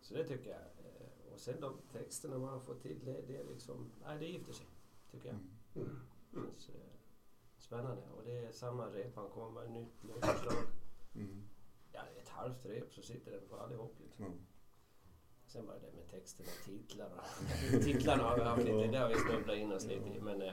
så 0.00 0.14
det 0.14 0.24
tycker 0.28 0.50
jag. 0.50 0.60
Eh, 0.60 1.32
och 1.32 1.40
sen 1.40 1.60
de 1.60 1.74
texterna 1.92 2.38
man 2.38 2.48
har 2.48 2.60
fått 2.60 2.82
till, 2.82 3.04
det, 3.04 3.22
det 3.26 3.36
är 3.36 3.44
liksom, 3.44 3.90
nej 4.06 4.18
det 4.18 4.26
gifter 4.26 4.52
sig. 4.52 4.66
Tycker 5.10 5.28
jag. 5.28 5.36
Mm. 5.84 6.00
Känns, 6.34 6.68
eh, 6.68 6.74
spännande. 7.70 8.02
Och 8.16 8.22
det 8.24 8.38
är 8.38 8.52
samma 8.52 8.86
rep, 8.86 9.16
han 9.16 9.28
kommer 9.28 9.60
med 9.60 9.70
nytt 9.70 10.04
låtförslag. 10.04 10.64
Mm. 11.14 11.42
Ja, 11.92 12.00
ett 12.22 12.28
halvt 12.28 12.66
rep 12.66 12.92
så 12.92 13.02
sitter 13.02 13.30
den 13.32 13.40
på 13.50 13.56
allihop 13.56 13.96
liksom. 14.00 14.24
Mm. 14.24 14.38
Sen 15.46 15.66
var 15.66 15.74
det 15.74 15.92
med 15.96 16.08
texten 16.10 16.46
och 16.46 16.64
titlarna. 16.64 17.22
titlarna 17.84 18.22
har 18.22 18.36
vi 18.36 18.42
haft 18.42 18.64
lite, 18.64 18.86
det 18.86 18.98
har 18.98 19.08
vi 19.08 19.14
snubblat 19.14 19.56
in 19.56 19.72
oss 19.72 19.84
lite 19.86 20.08
i. 20.08 20.20
Men 20.20 20.42
eh, 20.42 20.52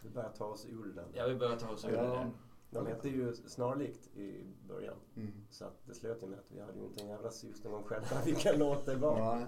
Vi 0.00 0.08
börjar 0.08 0.32
ta 0.32 0.44
oss 0.44 0.66
ur 0.66 0.92
den. 0.94 1.08
ja, 1.14 1.26
vi 1.26 1.34
börjar 1.34 1.56
ta 1.56 1.68
oss 1.70 1.84
ur 1.84 1.92
Ja, 1.92 2.02
där. 2.02 2.30
de 2.70 2.86
hette 2.86 3.08
ju 3.08 3.34
snarlikt 3.34 4.16
i 4.16 4.44
början. 4.68 4.96
Mm. 5.16 5.32
Så 5.50 5.64
att 5.64 5.86
det 5.86 5.94
slöt 5.94 6.22
ju 6.22 6.26
med 6.26 6.38
att 6.38 6.50
vi 6.50 6.60
hade 6.60 6.78
ju 6.78 6.84
inte 6.84 7.02
en 7.02 7.08
jävla 7.08 7.30
susning 7.30 7.74
om 7.74 7.82
själva 7.84 8.22
vilka 8.24 8.52
låt 8.52 8.86
det 8.86 8.96
var. 8.96 9.46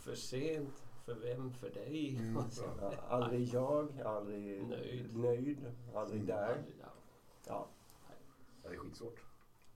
För 0.00 0.14
sent, 0.14 0.82
för 1.04 1.14
vem, 1.14 1.52
för 1.52 1.70
dig. 1.70 2.16
Mm. 2.16 2.42
Aldrig 3.08 3.48
jag, 3.54 4.00
aldrig 4.00 4.66
Nöjd. 4.66 5.16
nöjd 5.16 5.72
aldrig 5.94 6.20
Mm. 6.20 6.26
där. 6.36 6.64
Ja, 6.80 6.86
Ja, 7.46 7.68
Ja, 8.62 8.68
det 8.68 8.74
är 8.74 8.78
skitsvårt. 8.78 9.20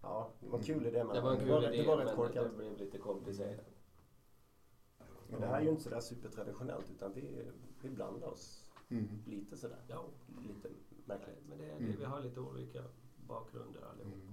ja, 0.02 0.30
det 0.40 0.48
var 0.48 0.58
en 0.58 0.64
kul 0.64 0.86
idé 0.86 1.04
men 1.04 1.14
det 1.14 1.20
var 1.20 1.30
en 1.32 1.38
det 1.38 1.44
kul 1.44 1.52
var, 1.52 1.62
idé 1.62 1.82
det 1.82 1.88
var 1.88 1.96
rätt 1.96 2.06
men 2.06 2.16
korkat. 2.16 2.44
det 2.50 2.56
blev 2.56 2.76
lite 2.78 2.98
komplicerat. 2.98 3.66
Men 5.30 5.40
det 5.40 5.46
här 5.46 5.58
är 5.58 5.62
ju 5.62 5.70
inte 5.70 5.82
sådär 5.82 6.00
supertraditionellt 6.00 6.90
utan 6.90 7.12
vi, 7.12 7.50
vi 7.82 7.88
blandar 7.90 8.28
oss 8.28 8.62
Mm. 8.88 9.22
lite 9.26 9.56
sådär. 9.56 9.80
Ja, 9.88 10.04
Lite 10.42 10.68
märkligt. 11.04 11.38
men 11.48 11.58
det 11.58 11.64
är 11.64 11.68
det. 11.78 11.84
Mm. 11.84 11.96
Vi 11.98 12.04
har 12.04 12.20
lite 12.20 12.40
olika 12.40 12.82
bakgrunder 13.16 13.80
allihop. 13.90 14.14
Mm. 14.14 14.32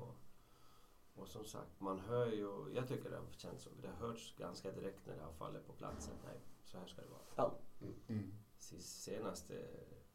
Och, 1.16 1.28
som 1.28 1.46
sagt, 1.46 1.80
man 1.82 2.00
hör 2.00 2.28
ju, 2.28 2.74
jag 2.76 2.88
tycker 2.88 3.10
det 3.10 3.16
har 3.18 3.26
känts 3.32 3.64
så, 3.64 3.70
det 3.82 3.88
har 3.88 4.08
hörts 4.08 4.36
ganska 4.38 4.72
direkt 4.72 5.06
när 5.08 5.16
det 5.16 5.22
har 5.22 5.32
fallit 5.34 5.68
på 5.68 5.74
plats 5.74 6.08
att 6.10 6.24
nej, 6.26 6.40
så 6.74 6.80
här 6.80 6.88
ska 6.88 7.02
det 7.02 7.08
vara. 7.08 7.22
Ja, 7.36 7.58
Mm. 8.08 8.34
Sist- 8.60 9.04
senaste 9.04 9.54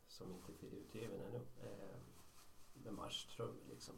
som 0.09 0.33
inte 0.49 0.67
är 0.67 0.71
utgiven 0.71 1.21
ännu 1.21 1.37
eh, 1.63 1.97
med 2.73 2.93
marschtrum 2.95 3.55
liksom. 3.69 3.95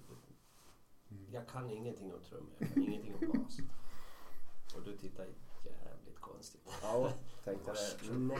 Mm. 1.10 1.26
Jag 1.32 1.48
kan 1.48 1.70
ingenting 1.70 2.14
om 2.14 2.20
trummor, 2.20 2.52
jag 2.58 2.68
kan 2.74 2.82
ingenting 2.82 3.14
om 3.14 3.42
bas. 3.42 3.58
Och 4.76 4.82
du 4.84 4.96
tittar 4.96 5.26
jävligt 5.64 6.20
konstigt. 6.20 6.60
ja 6.82 7.12
tänkte 7.44 7.72
det. 7.72 8.12
Men 8.12 8.38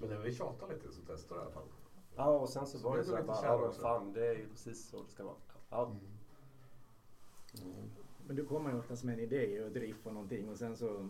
när 0.00 0.18
vi 0.18 0.34
tjatar 0.34 0.68
lite 0.68 0.92
så 0.92 1.00
testar 1.06 1.34
du 1.36 1.40
i 1.40 1.44
alla 1.44 1.52
fall. 1.54 1.68
Ja, 2.16 2.38
och 2.38 2.48
sen 2.48 2.66
så 2.66 2.78
Så 2.78 2.88
var 2.88 2.96
det 2.96 3.04
så 3.04 3.10
lite 3.10 3.22
bara, 3.22 3.44
ja 3.46 3.72
fan 3.72 4.12
det 4.12 4.26
är 4.26 4.34
ju 4.34 4.48
precis 4.48 4.88
så 4.88 5.02
det 5.02 5.08
ska 5.10 5.24
vara. 5.24 5.36
Ja, 5.70 5.86
Mm. 5.86 7.72
Mm. 7.72 7.90
Men 8.26 8.36
du 8.36 8.46
kommer 8.46 8.70
ju 8.72 8.78
oftast 8.78 9.04
med 9.04 9.12
en 9.14 9.20
idé 9.20 9.62
och 9.64 9.70
riff 9.72 10.06
och 10.06 10.12
någonting 10.14 10.48
och 10.48 10.58
sen 10.58 10.76
så 10.76 11.08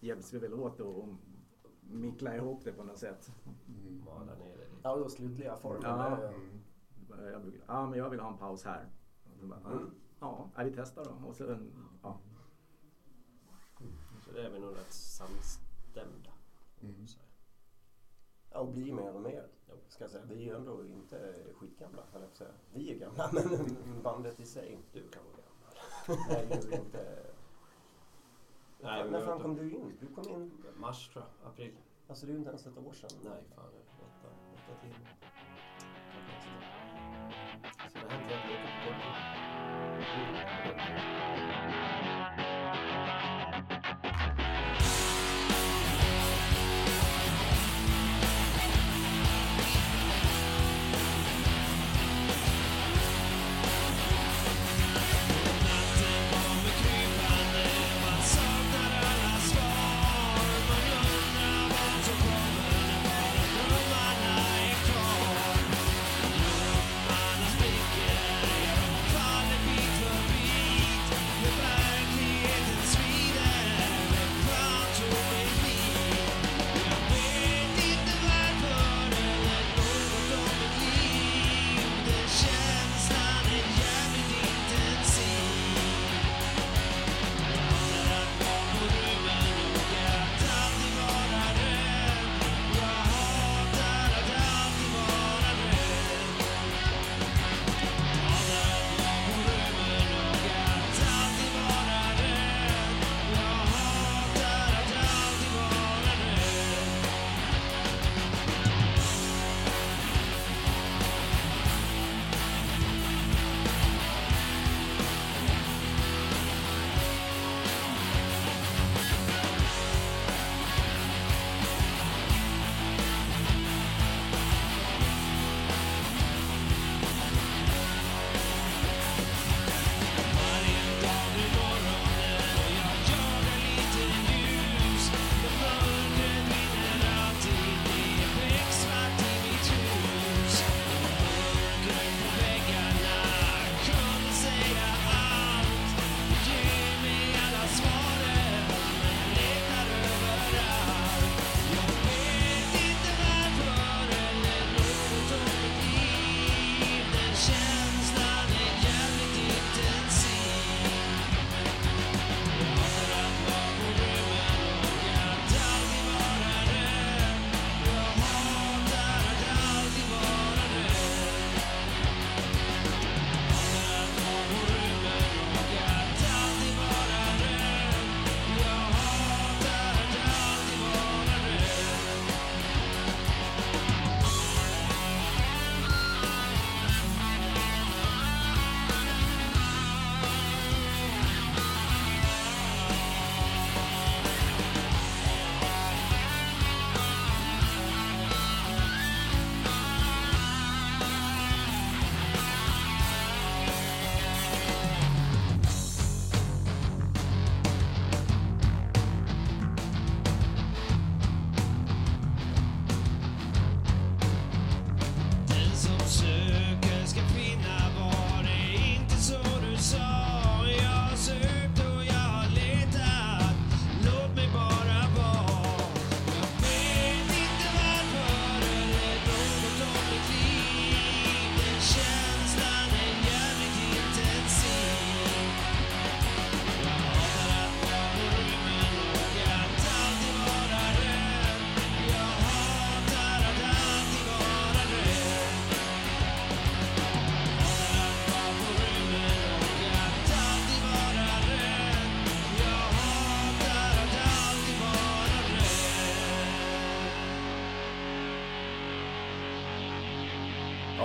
hjälps 0.00 0.32
vi 0.32 0.38
väl 0.38 0.54
åt 0.54 0.80
och 0.80 1.08
mickla 1.90 2.36
ihop 2.36 2.64
det 2.64 2.72
på 2.72 2.84
något 2.84 2.98
sätt. 2.98 3.32
Mm. 3.68 4.02
Mala 4.04 4.34
ner 4.34 4.56
det 4.56 4.64
lite. 4.64 4.80
ja 4.82 4.96
då 4.96 5.08
slutliga 5.08 5.56
formen. 5.56 5.82
Ja. 5.82 6.16
det- 6.20 6.28
Mm. 6.28 7.32
Jag 7.32 7.42
brukar, 7.42 7.64
ja 7.66 7.86
men 7.86 7.98
jag 7.98 8.10
vill 8.10 8.20
ha 8.20 8.28
en 8.32 8.38
paus 8.38 8.64
här. 8.64 8.86
Bara, 9.42 9.60
Mm. 9.72 9.90
Ja, 10.20 10.48
ja, 10.56 10.62
vi 10.64 10.72
testar 10.76 11.04
då. 11.04 11.28
Och 11.28 11.36
sen, 11.36 11.72
ja. 12.02 12.18
Så 14.24 14.32
det 14.32 14.46
är 14.46 14.50
vi 14.50 14.58
nog 14.58 14.76
rätt 14.76 14.92
samstämda. 14.92 16.30
Mm. 16.82 17.06
Ja, 18.50 18.58
och 18.58 18.68
blir 18.72 18.92
mer 18.92 19.14
och 19.14 19.22
mer. 19.22 19.46
Ska 19.88 20.04
jag 20.04 20.10
säga. 20.10 20.24
Vi 20.28 20.34
är 20.34 20.38
ju 20.40 20.56
ändå 20.56 20.84
inte 20.84 21.34
skitgamla, 21.54 22.02
höll 22.12 22.22
jag 22.22 22.30
på 22.30 22.32
att 22.32 22.36
säga. 22.38 22.50
Vi 22.72 22.92
är 22.94 22.98
gamla, 22.98 23.30
men 23.32 24.02
bandet 24.02 24.40
i 24.40 24.44
sig 24.46 24.78
du 24.92 25.08
kan 25.08 25.22
vara 25.24 25.36
gammal. 26.16 26.36
är 26.36 26.70
ju 26.70 26.76
inte... 26.76 27.22
Nej, 28.84 29.10
När 29.10 29.20
fan 29.20 29.40
kom 29.40 29.56
du 29.56 29.70
in? 29.70 29.96
Du 30.00 30.06
kom 30.06 30.28
in, 30.34 30.50
Mars 30.76 31.08
tror 31.08 31.24
jag, 31.24 31.30
april. 31.52 31.72
alltså 32.08 32.26
det 32.26 32.30
är 32.30 32.34
ju 32.34 32.38
inte 32.38 32.50
ens 32.50 32.66
ett 32.66 32.78
år 32.78 32.92
sedan. 32.92 33.10
Nej, 33.24 33.42
fan. 33.56 33.64
Åtta, 33.98 34.28
åtta 34.54 34.80
timmar. 34.80 35.16
Så 37.88 37.98
det 37.98 38.04
har 38.04 38.10
hänt 38.10 38.30
rätt 38.32 38.44
mycket 38.48 38.64
på 38.64 38.68
kort 38.86 39.00
tid. 39.02 39.14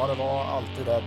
Det 0.09 0.15
var 0.15 0.43
alltid 0.43 0.87
rädd. 0.87 1.03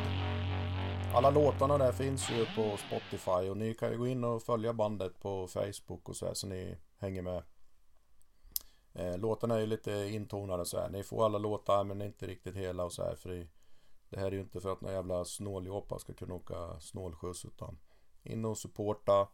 Alla 1.15 1.31
låtarna 1.31 1.79
där 1.79 1.93
finns 1.93 2.31
ju 2.31 2.47
på 2.47 2.77
Spotify 2.77 3.51
och 3.51 3.57
ni 3.57 3.75
kan 3.75 3.93
ju 3.93 3.99
gå 3.99 4.07
in 4.07 4.25
och 4.25 4.43
följa 4.43 4.73
bandet 4.73 5.21
på 5.21 5.47
Facebook 5.47 6.09
och 6.09 6.17
så 6.17 6.27
här 6.27 6.35
så 6.35 6.47
ni 6.47 6.79
hänger 6.99 7.23
med. 7.23 7.43
Eh, 8.93 9.19
låtarna 9.19 9.55
är 9.55 9.61
ju 9.61 9.67
lite 9.67 9.93
intonade 9.93 10.65
så 10.65 10.81
här. 10.81 10.91
Ni 10.91 11.03
får 11.03 11.25
alla 11.25 11.39
låtar 11.39 11.85
men 11.85 12.03
inte 12.03 12.27
riktigt 12.27 12.57
hela 12.57 12.85
och 12.85 12.93
så 12.93 13.03
här. 13.03 13.17
För 13.17 13.29
det, 13.29 13.47
det 14.09 14.21
här 14.21 14.27
är 14.27 14.33
ju 14.33 14.41
inte 14.41 14.61
för 14.61 14.73
att 14.73 14.81
några 14.81 14.95
jävla 14.95 15.25
snåljåpar 15.25 15.99
ska 15.99 16.13
kunna 16.15 16.35
åka 16.35 16.81
snålskjuts 16.81 17.45
utan 17.45 17.79
in 18.23 18.45
och 18.45 18.59
supporta, 18.59 19.29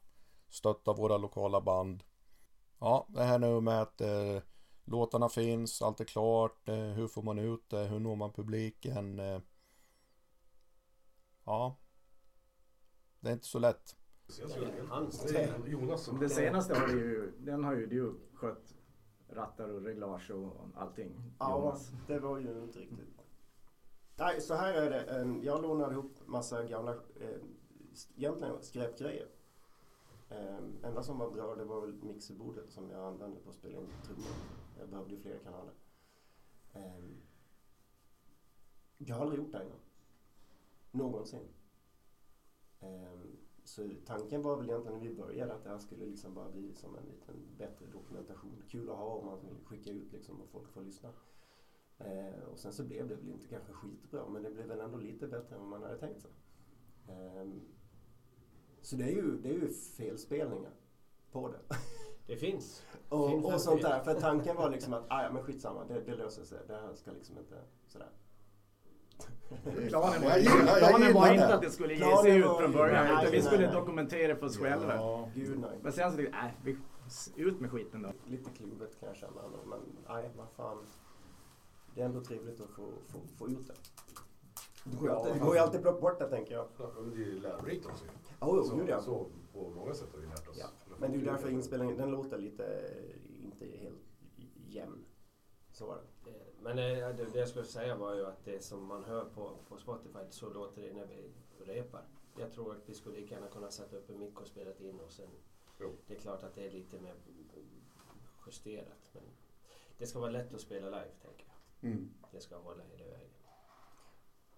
stötta 0.49 0.93
våra 0.93 1.17
lokala 1.17 1.61
band. 1.61 2.05
Ja, 2.79 3.07
det 3.09 3.25
här 3.25 3.39
nu 3.39 3.61
med 3.61 3.83
att 3.83 4.01
eh, 4.01 4.43
låtarna 4.85 5.29
finns, 5.29 5.83
allt 5.83 6.01
är 6.01 6.05
klart, 6.05 6.69
eh, 6.69 6.75
hur 6.75 7.09
får 7.09 7.23
man 7.23 7.39
ut 7.39 7.71
det, 7.71 7.85
hur 7.85 7.99
når 7.99 8.17
man 8.17 8.33
publiken? 8.33 9.19
Eh, 9.19 9.41
ja, 11.49 11.77
det 13.21 13.29
är 13.29 13.33
inte 13.33 13.47
så 13.47 13.59
lätt. 13.59 13.97
Det 16.21 16.29
senaste 16.29 16.75
har 16.79 16.89
ju, 16.89 17.33
den 17.39 17.65
har 17.65 17.75
ju 17.75 17.87
du 17.87 18.15
skött 18.35 18.75
rattar 19.29 19.69
och 19.69 19.83
reglage 19.83 20.31
och 20.31 20.67
allting. 20.75 21.33
Ja, 21.39 21.59
Jonas. 21.59 21.93
det 22.07 22.19
var 22.19 22.39
ju 22.39 22.63
inte 22.63 22.79
riktigt. 22.79 23.21
Nej, 24.17 24.41
så 24.41 24.55
här 24.55 24.75
är 24.75 24.91
det. 24.91 25.45
Jag 25.45 25.63
lånade 25.63 25.93
ihop 25.93 26.13
massa 26.27 26.65
gamla, 26.65 26.93
eh, 26.95 27.37
egentligen 28.17 28.63
skräpgrejer. 28.63 29.29
Ehm, 30.31 30.77
Enda 30.85 31.03
som 31.03 31.19
var 31.19 31.31
bra 31.31 31.55
det 31.55 31.65
var 31.65 31.81
väl 31.81 31.93
mixerbordet 32.03 32.71
som 32.71 32.91
jag 32.91 33.05
använde 33.05 33.41
på 33.41 33.51
att 33.51 33.57
spela 33.57 33.79
in 33.79 33.89
trummor. 34.05 34.27
Jag 34.79 34.89
behövde 34.89 35.15
ju 35.15 35.21
fler 35.21 35.39
kanaler. 35.39 35.73
Ehm, 36.73 37.17
Jag 38.99 39.15
har 39.17 39.23
aldrig 39.23 39.41
gjort 39.43 39.53
det 39.53 39.65
innan. 39.65 39.79
Någonsin. 40.91 41.49
Ehm, 42.81 43.37
Så 43.65 43.89
tanken 44.07 44.43
var 44.43 44.57
väl 44.57 44.71
egentligen 44.71 44.99
när 44.99 45.09
vi 45.09 45.15
började 45.15 45.55
att 45.55 45.65
det 45.65 45.71
här 45.71 45.79
skulle 45.79 46.07
liksom 46.07 46.35
bara 46.35 46.51
bli 46.51 46.75
som 46.75 46.97
en 46.97 47.05
liten 47.05 47.37
bättre 47.59 47.87
dokumentation. 47.87 48.63
Kul 48.69 48.91
att 48.91 48.97
ha 48.97 49.05
om 49.05 49.27
man 49.27 49.41
vill 49.41 49.65
skicka 49.65 49.91
ut 49.91 50.13
liksom 50.13 50.41
och 50.41 50.49
folk 50.49 50.69
får 50.69 50.83
lyssna. 50.83 51.13
Eh, 51.99 52.43
och 52.53 52.59
sen 52.59 52.73
så 52.73 52.85
blev 52.85 53.09
det 53.09 53.15
väl 53.15 53.29
inte 53.29 53.49
kanske 53.49 53.73
skitbra 53.73 54.29
men 54.29 54.43
det 54.43 54.51
blev 54.51 54.67
väl 54.67 54.81
ändå 54.81 54.99
lite 54.99 55.27
bättre 55.29 55.55
än 55.55 55.61
vad 55.61 55.71
man 55.71 55.83
hade 55.83 55.99
tänkt 55.99 56.21
sig. 56.23 56.31
Ehm, 57.09 57.61
så 58.83 58.97
det 58.97 59.05
är 59.05 59.13
ju, 59.13 59.39
det 59.39 59.49
är 59.49 59.55
ju 59.55 59.69
felspelningar 59.73 60.73
på 61.31 61.49
det. 61.49 61.61
Det 62.27 62.37
finns. 62.37 62.83
och, 63.09 63.31
Finns 63.31 63.45
och 63.45 63.61
sånt 63.61 63.83
där. 63.83 64.05
För 64.05 64.21
tanken 64.21 64.57
var 64.57 64.71
liksom 64.71 64.93
att, 64.93 65.07
ah, 65.09 65.23
ja 65.23 65.33
men 65.33 65.43
skitsamma, 65.43 65.85
det, 65.85 66.01
det 66.01 66.17
löser 66.17 66.45
sig. 66.45 66.59
Det 66.67 66.75
här 66.75 66.95
ska 66.95 67.13
liksom 67.13 67.39
inte 67.39 67.63
sådär. 67.87 68.11
Planen 69.89 70.23
var, 70.23 70.29
Jag 70.31 70.41
gillar- 70.41 70.79
jag 70.79 70.89
planen 70.89 71.15
var 71.15 71.33
inte 71.33 71.55
att 71.55 71.63
det 71.63 71.71
skulle 71.71 71.95
ge 71.95 72.17
sig 72.17 72.37
ut 72.39 72.45
från 72.45 72.73
början. 72.73 73.05
nej, 73.05 73.23
utan 73.23 73.33
vi 73.33 73.43
skulle 73.43 73.67
nej. 73.67 73.75
dokumentera 73.75 74.37
för 74.37 74.47
oss 74.47 74.59
själva. 74.59 74.95
Ja. 74.95 75.29
Gud 75.35 75.59
nej. 75.59 75.79
Men 75.83 75.93
sen 75.93 76.11
så 76.11 76.17
tänkte 76.17 76.37
jag, 76.37 76.45
nej, 76.45 76.55
vi, 76.65 77.43
ut 77.43 77.61
med 77.61 77.71
skiten 77.71 78.03
då. 78.03 78.13
Lite 78.27 78.51
kluvet 78.51 79.01
kan 79.01 79.09
jag 79.09 79.17
känna 79.17 79.43
ändå. 79.45 79.59
Men 79.67 79.79
nej, 80.09 80.31
vad 80.37 80.49
fan. 80.57 80.79
Det 81.95 82.01
är 82.01 82.05
ändå 82.05 82.21
trevligt 82.21 82.61
att 82.61 82.71
få, 82.71 82.83
få, 83.09 83.19
få 83.39 83.49
ut 83.49 83.67
det. 83.67 83.75
Det 84.85 84.97
går 84.97 85.09
ju 85.09 85.15
alltid, 85.15 85.35
det 85.35 85.39
går 85.39 85.55
ju 85.55 85.61
alltid 85.61 85.77
att 85.77 85.83
plocka 85.83 86.01
bort 86.01 86.19
det 86.19 86.29
tänker 86.29 86.55
jag. 86.55 86.67
Ja, 86.79 86.91
men 87.01 87.11
det 87.11 87.17
är 87.17 87.27
ju 87.27 87.41
lärorikt 87.41 87.87
också. 87.87 88.05
ju. 88.05 88.11
Oh, 88.41 88.65
så, 88.65 88.77
gud 88.77 88.89
ja. 88.89 89.01
så 89.01 89.27
på 89.53 89.71
många 89.71 89.95
sätt 89.95 90.09
har 90.13 90.21
vi 90.21 90.27
lärt 90.27 90.49
oss. 90.49 90.57
Ja. 90.61 90.67
Men 90.99 91.11
det 91.11 91.17
är 91.17 91.21
ju 91.21 91.25
därför 91.25 91.51
inspelningen, 91.51 91.97
den 91.97 92.11
låter 92.11 92.39
lite, 92.39 92.91
inte 93.45 93.67
helt 93.67 93.99
jämn. 94.67 95.05
Så 95.73 95.87
var 95.87 95.95
det. 95.95 96.03
Eh, 96.59 96.63
Men 96.65 96.79
eh, 96.79 97.17
det, 97.17 97.25
det 97.33 97.39
jag 97.39 97.49
skulle 97.49 97.65
säga 97.65 97.97
var 97.97 98.15
ju 98.15 98.27
att 98.27 98.45
det 98.45 98.65
som 98.65 98.85
man 98.87 99.05
hör 99.05 99.25
på, 99.25 99.57
på 99.69 99.77
Spotify, 99.79 100.19
så 100.31 100.49
låter 100.51 100.83
det 100.83 100.93
när 100.93 101.07
vi 101.07 101.31
repar. 101.73 102.03
Jag 102.39 102.53
tror 102.53 102.73
att 102.77 102.89
vi 102.89 102.95
skulle 102.95 103.17
lika 103.21 103.35
gärna 103.35 103.49
kunna 103.49 103.71
sätta 103.71 103.97
upp 103.97 104.11
en 104.11 104.19
mick 104.19 104.41
och 104.41 104.47
spela 104.47 104.71
in 104.79 105.01
och 105.01 105.11
sen... 105.13 105.29
Jo. 105.81 105.93
Det 106.07 106.15
är 106.15 106.19
klart 106.19 106.43
att 106.43 106.55
det 106.55 106.67
är 106.67 106.71
lite 106.71 107.01
mer 107.01 107.15
justerat. 108.47 109.11
Men 109.13 109.23
det 109.99 110.07
ska 110.07 110.19
vara 110.21 110.31
lätt 110.31 110.55
att 110.55 110.61
spela 110.61 110.87
live, 110.87 111.11
tänker 111.23 111.47
jag. 111.81 111.91
Mm. 111.91 112.11
Det 112.33 112.41
ska 112.41 112.57
hålla 112.59 112.83
hela 112.85 113.05
vägen. 113.05 113.31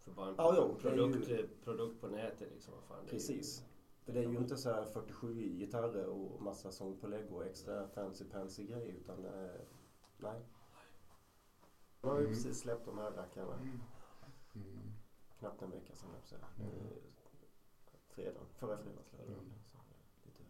För 0.04 0.10
bara 0.10 0.28
en 0.28 0.34
Ja, 0.38 0.54
jo, 0.56 0.74
produkt, 0.80 1.28
ju- 1.28 1.40
eh, 1.40 1.46
produkt 1.64 2.00
på 2.00 2.06
nätet 2.08 2.50
liksom. 2.52 2.74
Vad 2.74 2.84
fan, 2.84 3.06
Precis. 3.06 3.64
För 4.04 4.12
det 4.12 4.18
är 4.20 4.28
ju 4.28 4.36
inte 4.36 4.56
så 4.56 4.70
här 4.70 4.84
47 4.84 5.34
gitarrer 5.58 6.06
och 6.06 6.42
massa 6.42 6.72
sångpålägg 6.72 7.32
och 7.32 7.44
extra 7.46 7.88
fancy 7.88 8.24
pansy 8.24 8.66
grejer 8.66 8.94
utan 8.94 9.24
är, 9.24 9.60
nej. 10.18 10.40
Nu 12.02 12.08
har 12.08 12.16
vi 12.16 12.22
Mm. 12.24 12.34
precis 12.34 12.58
släppt 12.60 12.84
de 12.86 12.98
här 12.98 13.10
rackarna. 13.10 13.54
Mm. 13.54 13.80
Knappt 15.38 15.62
en 15.62 15.70
vecka 15.70 15.94
sedan 15.94 16.08
jag 16.10 16.18
på 16.18 16.22
att 16.22 16.28
säga. 16.28 16.46
Nu 16.58 16.64
är 16.64 16.90
det 16.94 17.00
Fredag, 18.14 18.40
förra 18.58 18.76
fredagen 18.76 19.04
Mm. 19.28 19.52
lite- 20.24 20.44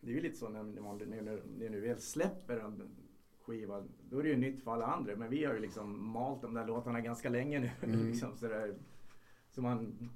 Det 0.00 0.10
är 0.10 0.14
ju 0.14 0.20
lite 0.20 0.36
så 0.36 0.48
när 0.48 0.62
man 0.62 0.98
när, 0.98 1.22
när, 1.22 1.42
när 1.58 1.68
du 1.68 1.80
väl 1.80 2.00
släpper 2.00 2.58
en 2.58 2.96
skiva, 3.40 3.84
då 4.10 4.18
är 4.18 4.22
det 4.22 4.28
ju 4.28 4.36
nytt 4.36 4.62
för 4.64 4.70
alla 4.72 4.86
andra. 4.86 5.16
Men 5.16 5.30
vi 5.30 5.44
har 5.44 5.54
ju 5.54 5.60
liksom 5.60 6.08
malt 6.12 6.42
de 6.42 6.54
där 6.54 6.66
låtarna 6.66 7.00
ganska 7.00 7.28
länge 7.28 7.60
nu. 7.60 7.70
Mm. 7.82 8.06
liksom, 8.06 8.36
så 8.36 8.48
där, 8.48 8.74
så 9.50 9.62
man, 9.62 10.10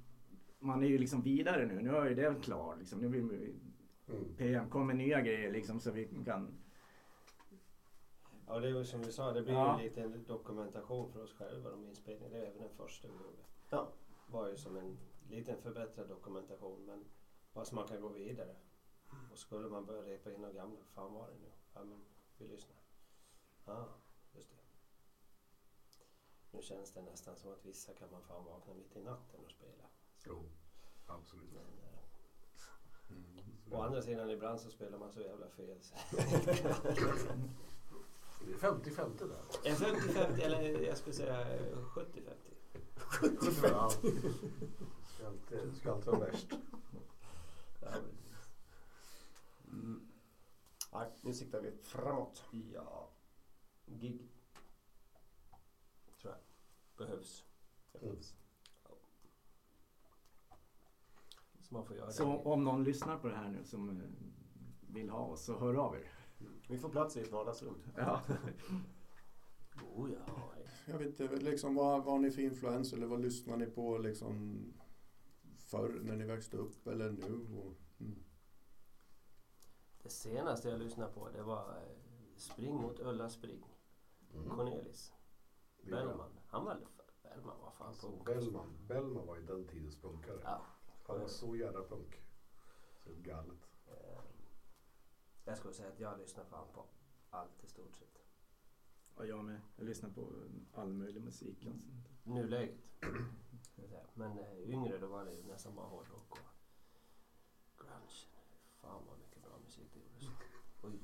man 0.59 0.83
är 0.83 0.87
ju 0.87 0.97
liksom 0.97 1.21
vidare 1.21 1.65
nu. 1.65 1.81
Nu 1.81 1.89
är 1.89 2.09
ju 2.09 2.15
det 2.15 2.35
klar. 2.41 2.75
Liksom. 2.79 2.99
Nu 3.01 3.07
vill 3.07 3.23
vi, 3.29 3.55
Mm. 4.09 4.23
PM 4.37 4.69
kommer 4.69 4.93
nya 4.93 5.21
grejer 5.21 5.51
liksom, 5.51 5.79
så 5.79 5.91
vi 5.91 6.09
kan... 6.25 6.47
Ja, 8.53 8.59
det 8.59 8.67
är 8.67 8.71
ju 8.71 8.85
som 8.85 9.01
vi 9.01 9.11
sa, 9.11 9.31
det 9.31 9.41
blir 9.41 9.53
Ja. 9.53 9.77
ju 9.77 9.83
lite 9.83 10.01
en 10.01 10.23
dokumentation 10.27 11.11
för 11.11 11.23
oss 11.23 11.33
själva, 11.33 11.69
de 11.69 11.85
inspelningarna. 11.85 12.35
Det 12.37 12.43
är 12.43 12.47
även 12.47 12.61
den 12.61 12.69
första 12.69 13.07
vi 13.07 13.13
gjorde. 13.13 13.43
Ja. 13.69 13.87
var 14.27 14.47
ju 14.47 14.57
som 14.57 14.77
en 14.77 14.97
liten 15.29 15.61
förbättrad 15.61 16.07
dokumentation, 16.07 16.85
men 16.85 17.05
bara 17.53 17.65
så 17.65 17.75
man 17.75 17.87
kan 17.87 18.01
gå 18.01 18.07
vidare. 18.07 18.55
Och 19.31 19.37
skulle 19.37 19.69
man 19.69 19.85
börja 19.85 20.03
repa 20.03 20.31
in 20.31 20.41
de 20.41 20.53
gamla, 20.53 20.79
fan 20.93 21.13
var 21.13 21.27
det 21.27 21.33
nu? 21.33 21.51
Ja, 21.73 21.83
men 21.83 22.01
vi 22.37 22.47
lyssnar. 22.47 22.77
Ah, 23.65 23.85
just 24.33 24.49
det. 24.49 24.55
Nu 26.51 26.61
känns 26.61 26.93
det 26.93 27.01
nästan 27.01 27.37
som 27.37 27.51
att 27.51 27.65
vissa 27.65 27.93
kan 27.93 28.11
man 28.11 28.21
fan 28.23 28.45
vakna 28.45 28.73
mitt 28.73 28.95
i 28.95 29.01
natten 29.01 29.39
och 29.45 29.51
spela. 29.51 29.83
Jo, 30.25 30.43
absolut. 31.07 31.51
Men, 31.53 31.79
eh, 31.83 31.99
Mm. 33.09 33.39
å 33.71 33.81
andra 33.81 34.01
sidan, 34.01 34.29
ibland 34.29 34.59
så 34.61 34.69
spelar 34.69 34.97
man 34.97 35.11
så 35.11 35.21
jävla 35.21 35.49
fel. 35.49 35.77
så- 38.41 38.47
Det 38.47 38.53
är 38.53 38.57
50-50 38.57 39.27
där. 39.27 39.69
Eh, 39.71 39.75
50-50, 39.75 40.41
eller 40.41 40.61
jag 40.81 40.97
skulle 40.97 41.15
säga 41.15 41.55
eh, 41.55 41.77
70-50. 41.77 42.31
Ja. 43.63 43.89
Ska 45.07 45.27
alltid, 45.27 45.75
ska 45.77 45.91
alltid 45.91 46.07
vara 46.07 46.19
värst. 46.19 46.47
Mm. 49.67 50.07
Nej, 50.93 51.09
nu 51.21 51.33
siktar 51.33 51.61
vi 51.61 51.71
framåt. 51.83 52.43
Ja, 52.73 53.09
gig. 53.85 54.31
Tror 56.21 56.33
jag. 56.33 56.39
Behövs. 57.07 57.45
Mm. 58.01 58.15
Så 61.59 61.73
man 61.73 61.85
får 61.85 61.95
göra 61.95 62.11
Så 62.11 62.23
det. 62.23 62.29
om 62.49 62.63
någon 62.63 62.83
lyssnar 62.83 63.17
på 63.17 63.27
det 63.27 63.35
här 63.35 63.49
nu 63.49 63.63
som 63.65 63.89
eh, 63.89 64.05
vill 64.93 65.09
ha 65.09 65.19
oss, 65.25 65.45
så 65.45 65.59
hör 65.59 65.73
av 65.75 65.95
er. 65.95 66.11
Vi 66.71 66.77
får 66.77 66.89
plats 66.89 67.17
i 67.17 67.21
ett 67.21 67.31
vardagsrum. 67.31 67.83
Ja. 67.97 68.21
Oh, 69.95 70.09
ja. 70.11 70.33
Jag 70.85 70.97
vet 70.97 71.19
inte, 71.19 71.35
liksom, 71.35 71.75
vad, 71.75 72.03
har 72.03 72.19
ni 72.19 72.31
för 72.31 72.41
influens 72.41 72.93
eller 72.93 73.07
vad 73.07 73.21
lyssnar 73.21 73.57
ni 73.57 73.65
på 73.65 73.97
liksom 73.97 74.63
förr 75.57 75.99
när 76.03 76.15
ni 76.15 76.25
växte 76.25 76.57
upp 76.57 76.87
eller 76.87 77.11
nu? 77.11 77.47
Och, 77.57 77.73
mm. 77.99 78.23
Det 80.03 80.09
senaste 80.09 80.69
jag 80.69 80.79
lyssnade 80.79 81.13
på 81.13 81.29
det 81.29 81.43
var 81.43 81.77
eh, 81.77 82.37
Spring 82.37 82.73
mot 82.73 82.99
Ulla 82.99 83.29
Spring. 83.29 83.65
Mm. 84.33 84.49
Cornelis. 84.49 85.13
Bellman. 85.83 86.39
Han 86.47 86.65
var 86.65 86.77
Bellman 87.23 87.59
var 87.61 87.71
fan 87.71 87.87
Alltså, 87.87 88.07
punk. 88.07 88.25
Bellman, 88.25 88.77
Bellman 88.87 89.27
var 89.27 89.37
ju 89.37 89.45
den 89.45 89.67
tidens 89.67 90.01
punkare. 90.01 90.39
Ja. 90.43 90.61
Han 91.07 91.19
var 91.19 91.27
så 91.27 91.55
jävla 91.55 91.83
punk. 91.83 92.21
Så 93.03 93.09
galet. 93.23 93.70
Eh, 95.45 95.49
Jag 95.49 95.57
skulle 95.57 95.73
säga 95.73 95.89
att 95.89 95.99
jag 95.99 96.19
lyssnar 96.19 96.43
fan 96.45 96.67
på 96.73 96.85
allt 97.29 97.63
i 97.63 97.67
stort 97.67 97.95
sett. 97.95 98.21
Och 99.15 99.27
jag 99.27 99.45
med. 99.45 99.61
Jag 99.75 99.85
lyssnar 99.85 100.09
på 100.09 100.29
all 100.73 100.93
möjlig 100.93 101.21
musik. 101.21 101.65
Alltså. 101.65 101.81
Nuläget. 102.23 102.77
Men 104.13 104.39
eh, 104.39 104.69
yngre 104.69 104.97
då 104.97 105.07
var 105.07 105.25
det 105.25 105.33
ju 105.33 105.43
nästan 105.43 105.75
bara 105.75 105.85
hårdrock 105.87 106.31
och 106.31 106.37
grunge. 107.77 108.27
Fan 108.81 109.03
vad 109.07 109.19
mycket 109.19 109.43
bra 109.43 109.51
musik 109.63 109.89
det 109.93 109.99
gjordes. 109.99 110.37
Oj. 110.83 110.99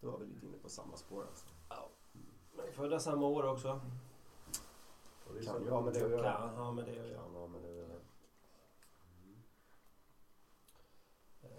Då 0.00 0.10
var 0.10 0.18
vi 0.18 0.26
lite 0.26 0.46
inne 0.46 0.58
på 0.58 0.68
samma 0.68 0.96
spår 0.96 1.26
alltså. 1.26 1.46
Men 2.56 2.72
födda 2.72 3.00
samma 3.00 3.26
år 3.26 3.46
också. 3.46 3.80
Och 5.26 5.34
det 5.34 5.40
är 5.40 5.44
Kan 5.44 5.62
ju 5.64 5.70
ha 5.70 5.80
med 5.80 5.94
det 5.94 6.04
att 6.04 6.10
göra. 6.10 6.32
Kan 6.32 6.56
ha 6.56 6.72
med 6.72 6.84
det 6.84 6.90
att 7.00 7.08
göra. 7.08 7.22
Kan 7.22 7.34
ha 7.34 7.46
med 7.46 7.62
det 7.62 7.68
att 7.68 7.74
göra. 7.76 8.00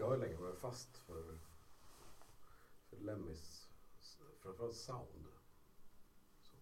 Jag 0.02 0.08
har 0.08 0.18
länge 0.18 0.36
varit 0.36 0.60
fast 0.60 0.98
för, 0.98 1.38
för 2.90 2.98
Lemmys, 2.98 3.70
framförallt 4.40 4.76
sound. 4.76 5.28
Så. 6.42 6.56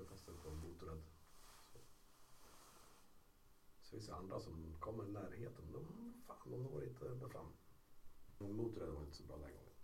orkester 0.00 0.32
på 0.32 0.50
Motorhead. 0.50 1.02
Så. 1.72 1.78
så 3.80 3.90
finns 3.90 4.06
det 4.06 4.14
andra 4.14 4.40
som 4.40 4.74
kommer 4.80 5.04
i 5.04 5.12
närheten. 5.12 5.72
De, 5.72 5.86
fan, 6.26 6.50
de 6.50 6.62
når 6.62 6.84
inte 6.84 7.08
ända 7.08 7.28
fram. 7.28 7.52
Motorhead 8.38 8.90
var 8.90 9.02
inte 9.02 9.16
så 9.16 9.22
bra 9.22 9.36
den 9.36 9.52
gången. 9.52 9.74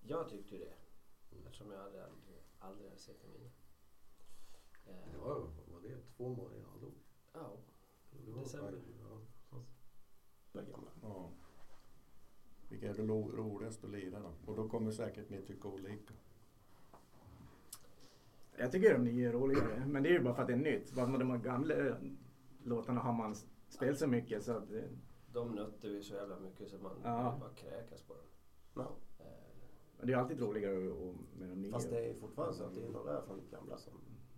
Jag 0.00 0.28
tyckte 0.28 0.54
ju 0.54 0.60
det. 0.60 0.74
Mm. 1.32 1.46
Eftersom 1.46 1.70
jag 1.70 1.78
hade 1.78 2.04
aldrig, 2.04 2.42
aldrig 2.58 2.88
hade 2.88 3.00
sett 3.00 3.22
dem 3.22 3.34
innan. 3.34 3.50
Det 5.12 5.18
var, 5.18 5.40
var 5.72 5.80
det 5.82 6.00
två 6.16 6.28
månader 6.28 6.56
innan 6.56 6.70
han 6.70 6.80
dog? 6.80 6.94
ja. 7.32 7.56
December. 8.10 8.80
Gamla. 10.60 10.90
Ja. 11.02 11.30
Vilka 12.68 12.88
är 12.90 12.94
det 12.94 13.02
lo- 13.02 13.30
roligast 13.36 13.84
att 13.84 13.90
lira 13.90 14.20
då? 14.20 14.32
Och 14.50 14.56
då 14.56 14.68
kommer 14.68 14.90
säkert 14.90 15.30
ni 15.30 15.42
tycka 15.42 15.68
olika. 15.68 16.14
Jag 18.56 18.72
tycker 18.72 18.92
de 18.92 19.04
nya 19.04 19.28
är 19.28 19.32
roligare, 19.32 19.86
men 19.86 20.02
det 20.02 20.08
är 20.08 20.12
ju 20.12 20.20
bara 20.22 20.34
för 20.34 20.42
att 20.42 20.48
det 20.48 20.54
är 20.54 20.56
nytt. 20.56 20.92
Bara 20.94 21.06
med 21.06 21.20
de 21.20 21.30
här 21.30 21.38
gamla 21.38 21.74
låtarna 22.64 23.00
har 23.00 23.12
man 23.12 23.34
spelat 23.68 23.98
så 23.98 24.06
mycket 24.06 24.42
så 24.44 24.52
att 24.52 24.68
det, 24.68 24.88
De 25.32 25.54
nötte 25.54 25.88
vi 25.88 26.02
så 26.02 26.14
jävla 26.14 26.38
mycket 26.40 26.68
så 26.68 26.78
man 26.78 26.92
Ja. 27.04 27.36
bara 27.40 27.50
kräkas 27.50 28.02
på 28.02 28.14
dem. 28.14 28.24
Ja. 28.74 28.96
Eh, 29.18 29.26
men 29.98 30.06
det 30.06 30.12
är 30.12 30.16
alltid 30.16 30.40
roligare 30.40 30.78
med 31.38 31.48
de 31.48 31.62
nya. 31.62 31.72
Fast 31.72 31.90
det 31.90 32.10
är 32.10 32.14
fortfarande 32.14 32.54
så 32.54 32.64
att 32.64 32.74
det 32.74 32.84
är 32.84 32.88
några 32.88 33.22
från 33.22 33.38
det 33.38 33.56
gamla 33.56 33.76
som 33.78 33.92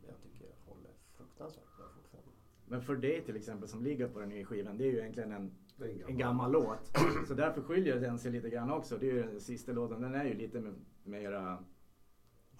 jag 0.06 0.14
tycker 0.22 0.46
håller 0.66 0.90
fruktansvärt 1.16 1.76
bra 1.76 1.86
fortfarande. 1.96 2.30
Men 2.66 2.82
för 2.82 2.96
dig 2.96 3.24
till 3.24 3.36
exempel 3.36 3.68
som 3.68 3.82
ligger 3.82 4.08
på 4.08 4.18
den 4.20 4.28
nya 4.28 4.44
skivan, 4.44 4.78
det 4.78 4.84
är 4.84 4.90
ju 4.92 4.98
egentligen 4.98 5.32
en, 5.32 5.54
en 5.78 5.86
gammal, 5.88 6.10
en 6.10 6.18
gammal 6.18 6.52
låt. 6.52 6.96
Så 7.28 7.34
därför 7.34 7.62
skiljer 7.62 8.00
den 8.00 8.18
sig 8.18 8.32
lite 8.32 8.50
grann 8.50 8.70
också. 8.70 8.96
Det 8.98 9.10
är 9.10 9.14
ju 9.14 9.22
den 9.22 9.40
sista 9.40 9.72
låten, 9.72 10.00
den 10.00 10.14
är 10.14 10.24
ju 10.24 10.34
lite 10.34 10.60
mer- 10.60 10.74
mera 11.04 11.58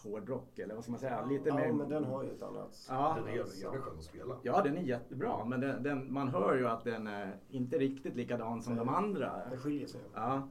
hårdrock 0.03 0.59
eller 0.59 0.74
vad 0.74 0.85
ska 0.85 0.90
man 0.90 1.00
säga? 1.00 1.27
Lite 1.27 1.48
Ja, 1.48 1.55
mer... 1.55 1.72
men 1.72 1.88
den 1.88 2.05
har 2.05 2.22
ju 2.22 2.31
ett 2.31 2.42
annat... 2.42 2.87
Ja. 2.88 3.16
Den 3.18 3.29
är 3.29 3.37
jävligt 3.37 3.64
skön 3.83 3.98
att 3.98 4.05
spela. 4.05 4.37
Ja, 4.42 4.62
den 4.62 4.77
är 4.77 4.83
jättebra, 4.83 5.44
men 5.44 5.61
den, 5.61 5.83
den, 5.83 6.12
man 6.12 6.29
hör 6.29 6.57
ju 6.57 6.66
att 6.66 6.85
den 6.85 7.07
är 7.07 7.37
inte 7.48 7.79
riktigt 7.79 8.16
likadan 8.16 8.62
som 8.62 8.77
de 8.77 8.88
andra. 8.88 9.33
Det 9.50 9.57
skiljer 9.57 9.87
sig. 9.87 10.00
Ja. 10.14 10.48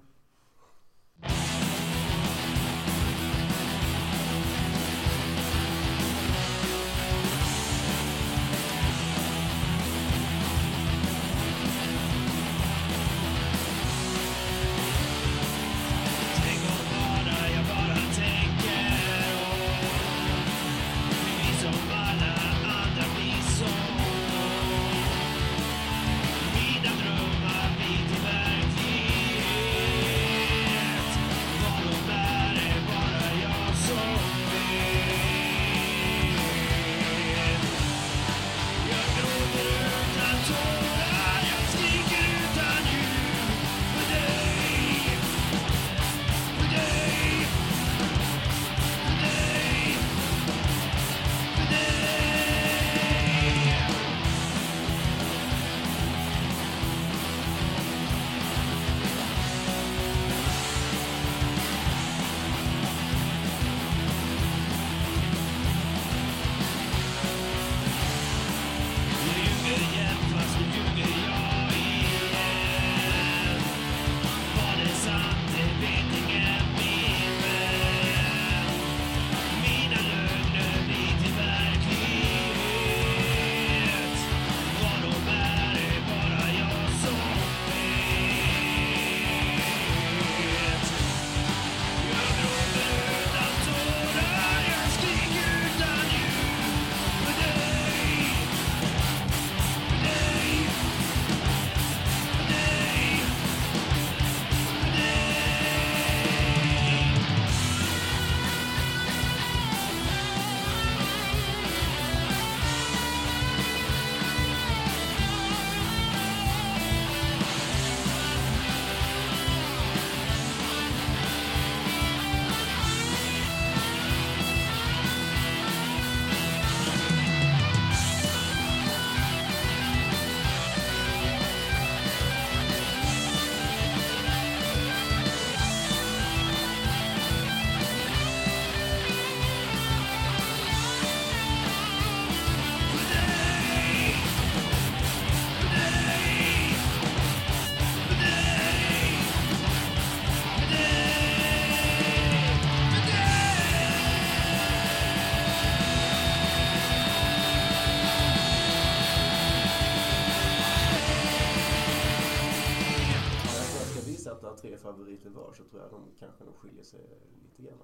Så 165.89 165.95
jag 165.95 166.01
de 166.01 166.15
kanske 166.19 166.43
nog 166.43 166.55
skiljer 166.55 166.83
sig 166.83 167.19
lite 167.43 167.61
grann. 167.61 167.79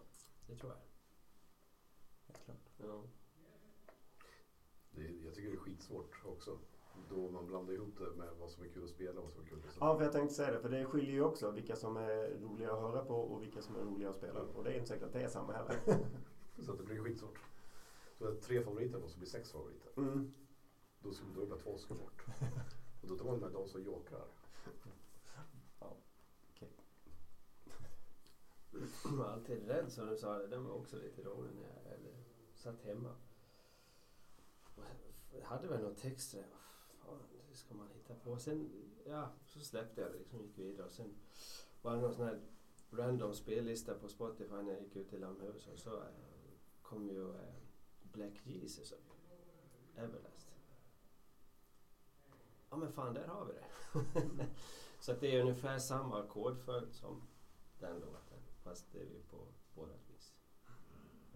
det 0.48 0.56
tror 0.56 0.72
jag. 0.72 0.80
Helt 2.28 2.46
klart. 2.46 2.70
Ja. 2.78 3.04
Det, 4.92 5.02
är- 5.02 5.26
jag 5.26 5.36
tycker 5.36 5.50
det 5.50 5.56
är 5.56 5.60
skitsvårt 5.60 6.22
också. 6.26 6.60
Då 7.10 7.30
man 7.30 7.48
blandar 7.48 7.74
ihop 7.74 7.98
det 7.98 8.12
med 8.16 8.30
vad 8.40 8.52
som 8.52 8.64
är 8.64 8.68
kul 8.68 8.84
att 8.84 8.90
spela 8.90 9.20
och 9.20 9.24
vad 9.24 9.34
som 9.34 9.44
är 9.44 9.48
kul 9.48 9.60
att 9.60 9.66
lyssna 9.66 9.86
Ja, 9.86 9.98
för 9.98 10.04
jag 10.04 10.14
tänkte 10.14 10.36
säga 10.36 10.52
det. 10.52 10.60
För 10.60 10.70
det 10.70 10.86
skiljer 10.86 11.12
ju 11.14 11.24
också 11.24 11.52
vilka 11.52 11.76
som 11.76 11.98
är 11.98 12.40
roliga 12.40 12.74
att 12.74 12.80
höra 12.82 13.06
på 13.06 13.16
och 13.16 13.44
vilka 13.44 13.62
som 13.62 13.76
är 13.76 13.80
roliga 13.80 14.10
att 14.10 14.16
spela. 14.16 14.42
Och 14.42 14.64
det 14.64 14.70
är 14.70 14.76
inte 14.76 14.88
säkert 14.88 15.04
att 15.04 15.14
det 15.14 15.22
är 15.22 15.28
samma 15.28 15.54
heller. 15.54 15.80
Så 16.60 16.72
att 16.72 16.78
det 16.78 16.84
blir 16.84 17.04
skitsvårt. 17.04 17.40
Så 18.18 18.28
att 18.28 18.42
tre 18.42 18.62
favoriter 18.62 19.00
måste 19.00 19.18
bli 19.20 19.28
sex 19.28 19.52
favoriter. 19.52 19.92
Mm. 19.98 20.34
Då 21.00 21.14
skulle 21.14 21.34
då 21.34 21.42
är 21.42 21.46
det 21.46 21.50
bara 21.50 21.60
två 21.60 21.78
som 21.78 21.80
ska 21.80 21.94
bort. 21.94 22.26
Och 23.02 23.08
då 23.08 23.18
tar 23.18 23.26
man 23.26 23.40
med 23.40 23.52
de 23.52 23.68
som 23.68 23.84
jokrar. 23.84 24.28
Jag 25.80 25.88
var 28.69 28.69
alltid 29.26 29.68
rädd 29.68 29.92
som 29.92 30.08
du 30.08 30.18
sa, 30.18 30.38
den 30.38 30.64
var 30.64 30.76
också 30.76 30.98
lite 30.98 31.22
rolig 31.22 31.52
när 31.56 31.62
jag 31.64 31.94
eller, 31.94 32.14
satt 32.54 32.82
hemma. 32.82 33.16
Jag 35.32 35.46
hade 35.46 35.68
väl 35.68 35.82
någon 35.82 35.96
text 35.96 36.32
där, 36.32 36.46
vad 36.52 37.20
fan 37.20 37.28
det 37.50 37.58
ska 37.58 37.76
man 37.76 37.88
hitta 37.90 38.16
på. 38.16 38.40
Sen, 38.40 38.70
ja, 39.06 39.30
så 39.46 39.60
släppte 39.60 40.02
jag 40.02 40.12
det 40.12 40.18
liksom, 40.18 40.42
gick 40.42 40.58
vidare. 40.58 40.86
Och 40.86 40.94
sen 40.94 41.16
var 41.82 41.96
det 41.96 42.02
någon 42.02 42.14
sån 42.14 42.26
här 42.26 42.42
random 42.92 43.34
spellista 43.34 43.94
på 43.94 44.10
Spotify 44.10 44.56
när 44.56 44.74
jag 44.74 44.82
gick 44.82 44.96
ut 44.96 45.10
till 45.10 45.22
Lammhus 45.22 45.68
och 45.68 45.80
så 45.80 45.98
eh, 45.98 46.06
kom 46.82 47.10
ju 47.10 47.30
eh, 47.30 47.54
Black 48.02 48.42
Jesus 48.44 48.92
upp. 48.92 49.10
Everlast. 49.96 50.50
Ja 52.70 52.78
men 52.78 52.92
fan, 52.92 53.14
där 53.14 53.28
har 53.28 53.46
vi 53.46 53.54
det. 53.54 53.66
så 55.00 55.12
att 55.12 55.20
det 55.20 55.36
är 55.36 55.42
ungefär 55.42 55.80
samma 55.80 56.20
ackordföljd 56.20 56.94
som 56.94 57.22
den 57.80 58.00
låten. 58.00 58.29
Fast 58.70 58.92
det 58.92 59.00
är 59.00 59.04
ju 59.06 59.22
på 59.22 59.38
vårat 59.74 60.10
vis. 60.10 60.34